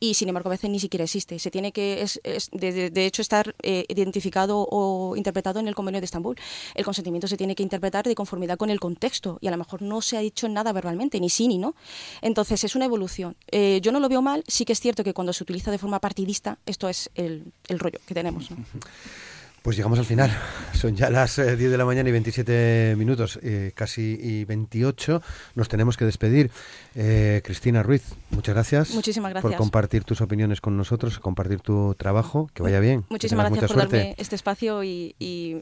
y 0.00 0.12
sin 0.12 0.28
embargo 0.28 0.50
a 0.50 0.52
veces 0.52 0.68
ni 0.68 0.78
siquiera 0.78 1.04
existe. 1.04 1.38
Se 1.38 1.50
tiene 1.50 1.72
que, 1.72 2.02
es, 2.02 2.20
de, 2.52 3.06
hecho, 3.06 3.22
estar 3.22 3.54
eh, 3.62 3.86
identificado 3.88 4.68
o 4.70 5.16
interpretado 5.16 5.60
en 5.60 5.66
el 5.66 5.74
convenio 5.74 6.02
de 6.02 6.04
Estambul. 6.04 6.36
El 6.74 6.84
consentimiento 6.84 7.26
se 7.26 7.38
tiene 7.38 7.54
que 7.54 7.62
interpretar 7.62 8.04
de 8.04 8.14
conformidad 8.14 8.58
con 8.58 8.68
el 8.68 8.78
contexto 8.78 9.38
y 9.40 9.46
a 9.46 9.50
lo 9.50 9.56
mejor 9.56 9.80
no 9.80 10.02
se 10.02 10.18
ha 10.18 10.20
dicho 10.20 10.46
nada 10.50 10.74
verbalmente, 10.74 11.20
ni 11.20 11.30
sí 11.30 11.48
ni 11.48 11.56
no. 11.56 11.74
Entonces 12.20 12.64
es 12.64 12.76
una 12.76 12.84
evolución. 12.84 13.34
Eh, 13.50 13.80
yo 13.82 13.92
no 13.92 14.00
lo 14.00 14.10
veo 14.10 14.20
mal, 14.20 14.44
sí 14.46 14.66
que 14.66 14.74
es 14.74 14.80
cierto 14.80 15.02
que 15.02 15.14
cuando 15.14 15.32
se 15.32 15.42
utiliza 15.42 15.70
de 15.70 15.78
forma 15.78 16.00
partidista, 16.00 16.58
esto 16.66 16.86
es 16.86 17.08
el, 17.14 17.50
rollo 17.70 17.98
que 18.06 18.12
tenemos. 18.12 18.50
Pues 19.62 19.76
llegamos 19.76 19.98
al 19.98 20.06
final. 20.06 20.30
Son 20.72 20.96
ya 20.96 21.10
las 21.10 21.36
10 21.36 21.48
eh, 21.48 21.56
de 21.56 21.76
la 21.76 21.84
mañana 21.84 22.08
y 22.08 22.12
27 22.12 22.94
minutos, 22.96 23.38
eh, 23.42 23.72
casi 23.74 24.18
y 24.18 24.44
28. 24.46 25.20
Nos 25.54 25.68
tenemos 25.68 25.98
que 25.98 26.06
despedir. 26.06 26.50
Eh, 26.94 27.42
Cristina 27.44 27.82
Ruiz, 27.82 28.02
muchas 28.30 28.54
gracias. 28.54 28.90
Muchísimas 28.94 29.32
gracias. 29.32 29.50
Por 29.50 29.58
compartir 29.58 30.04
tus 30.04 30.22
opiniones 30.22 30.62
con 30.62 30.78
nosotros, 30.78 31.18
compartir 31.18 31.60
tu 31.60 31.94
trabajo. 31.96 32.48
Que 32.54 32.62
vaya 32.62 32.80
bien. 32.80 33.04
Muchísimas 33.10 33.50
gracias 33.50 33.70
por 33.70 33.76
darme 33.76 34.14
este 34.16 34.34
espacio 34.34 34.82
y, 34.82 35.14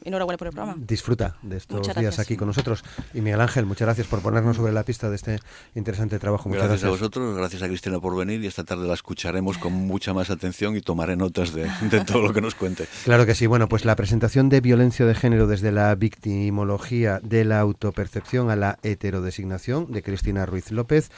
enhorabuena 0.05 0.39
por 0.39 0.47
el 0.47 0.53
programa. 0.53 0.77
Disfruta 0.79 1.37
de 1.43 1.57
estos 1.57 1.93
días 1.97 2.21
aquí 2.21 2.37
con 2.37 2.47
nosotros. 2.47 2.85
Y 3.15 3.21
Miguel 3.21 3.41
Ángel, 3.41 3.67
muchas 3.67 3.87
gracias 3.87 4.07
por 4.07 4.23
ponernos 4.23 4.57
sobre 4.57 4.73
la 4.73 4.85
pista 4.85 5.11
de 5.11 5.17
este 5.17 5.41
interesante 5.75 6.21
trabajo. 6.21 6.49
Muchas 6.49 6.69
gracias, 6.69 6.85
a 6.85 6.91
vosotros, 6.91 7.37
gracias 7.37 7.63
a 7.63 7.67
Cristina 7.67 7.99
por 7.99 8.17
venir 8.17 8.45
y 8.45 8.47
esta 8.47 8.63
tarde 8.63 8.87
la 8.87 8.95
escucharemos 8.95 9.59
con 9.59 9.73
mucha 9.73 10.15
más 10.15 10.31
atención 10.31 10.77
y 10.77 10.83
tomaré 10.83 11.17
notas 11.17 11.53
de, 11.53 11.69
de 11.91 12.05
todo 12.05 12.23
lo 12.23 12.33
que 12.33 12.41
nos 12.41 12.55
cuente. 12.55 12.87
Claro 13.03 13.27
que 13.27 13.35
sí. 13.35 13.47
Bueno, 13.47 13.69
pues 13.69 13.88
la 13.89 13.97
presentación 13.97 14.51
de 14.51 14.61
violencia 14.61 15.07
de 15.07 15.15
género 15.15 15.47
desde 15.47 15.73
la 15.73 15.95
victimología 15.95 17.21
de 17.23 17.47
la 17.47 17.59
autopercepción 17.61 18.51
a 18.51 18.57
la 18.57 18.79
heterodesignación 18.83 19.91
de 19.91 20.03
Cristina 20.03 20.45
Ruiz 20.45 20.71
López 20.73 21.11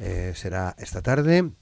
eh, 0.00 0.32
será 0.34 0.74
esta 0.76 1.02
tarde 1.02 1.52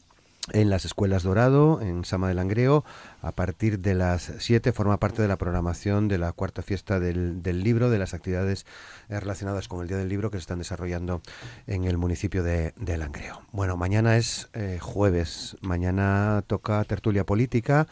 en 0.53 0.71
las 0.71 0.87
escuelas 0.87 1.23
Dorado, 1.23 1.83
en 1.83 2.07
Sama 2.07 2.29
del 2.29 2.39
Langreo, 2.39 2.83
a 3.21 3.33
partir 3.33 3.81
de 3.81 3.95
las 3.95 4.33
7, 4.39 4.73
forma 4.73 4.99
parte 4.99 5.21
de 5.21 5.29
la 5.29 5.37
programación 5.37 6.09
de 6.09 6.17
la 6.17 6.33
cuarta 6.33 6.63
fiesta 6.63 6.99
del, 6.99 7.43
libro, 7.45 7.91
de 7.91 7.99
las 7.99 8.15
actividades 8.15 8.65
eh, 9.11 9.21
relacionadas 9.21 9.69
con 9.69 9.83
el 9.83 9.89
Día 9.89 9.99
del 9.99 10.09
Libro 10.09 10.31
que 10.31 10.39
se 10.39 10.43
están 10.43 10.61
desarrollando 10.61 11.21
en 11.67 11.85
el 11.85 11.99
municipio 11.99 12.43
de, 12.43 12.73
de 12.77 12.97
Langreo. 12.97 13.43
Bueno, 13.53 13.77
mañana 13.77 14.17
es 14.17 14.49
eh, 14.55 14.79
jueves, 14.81 15.59
mañana 15.61 16.43
toca 16.47 16.83
tertulia 16.85 17.25
política. 17.25 17.87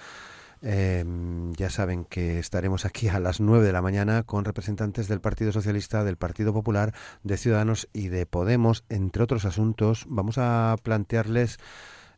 Em, 0.63 1.53
ya 1.55 1.71
saben 1.71 2.05
que 2.05 2.39
estaremos 2.39 2.85
aquí 2.85 3.09
a 3.09 3.19
las 3.19 3.41
9 3.41 3.67
de 3.67 3.73
la 3.73 3.83
mañana 3.83 4.23
con 4.23 4.45
representantes 4.45 5.09
del 5.09 5.21
Partido 5.21 5.53
Socialista, 5.53 6.05
del 6.05 6.17
Partido 6.17 6.53
Popular, 6.53 6.95
de 7.25 7.37
Ciudadanos 7.37 7.89
y 7.93 8.09
de 8.09 8.27
Podemos, 8.27 8.85
entre 8.89 9.25
otros 9.25 9.45
asuntos. 9.45 10.07
Vamos 10.09 10.39
a 10.39 10.77
plantearles 10.83 11.59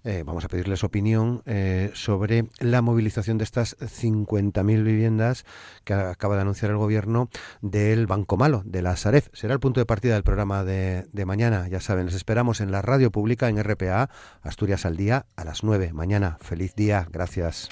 eh, 0.07 0.23
vamos 0.23 0.45
a 0.45 0.49
pedirles 0.49 0.85
opinión 0.85 1.43
eh, 1.47 1.91
sobre 1.95 2.51
la 2.61 2.83
movilización 2.83 3.39
de 3.39 3.45
estas 3.45 3.79
50.000 3.79 4.85
viviendas 4.85 5.47
que 5.85 5.95
acaba 5.95 6.35
de 6.35 6.43
anunciar 6.43 6.71
el 6.71 6.77
gobierno 6.77 7.31
del 7.63 8.07
Banco 8.07 8.37
Malo, 8.37 8.63
de 8.67 8.83
la 8.83 8.97
Saref. 8.97 9.29
Será 9.33 9.55
el 9.55 9.61
punto 9.61 9.81
de 9.81 9.87
partida 9.87 10.13
del 10.13 10.23
programa 10.23 10.63
de, 10.63 11.07
de 11.11 11.25
mañana. 11.25 11.69
Ya 11.69 11.81
saben, 11.81 12.05
les 12.05 12.15
esperamos 12.15 12.61
en 12.61 12.71
la 12.71 12.83
radio 12.83 13.11
pública 13.11 13.49
en 13.49 13.63
RPA, 13.65 14.11
Asturias 14.43 14.85
al 14.85 14.99
día, 14.99 15.25
a 15.37 15.45
las 15.45 15.65
9. 15.65 15.95
Mañana. 15.95 16.37
Feliz 16.43 16.75
día. 16.75 17.09
Gracias. 17.11 17.71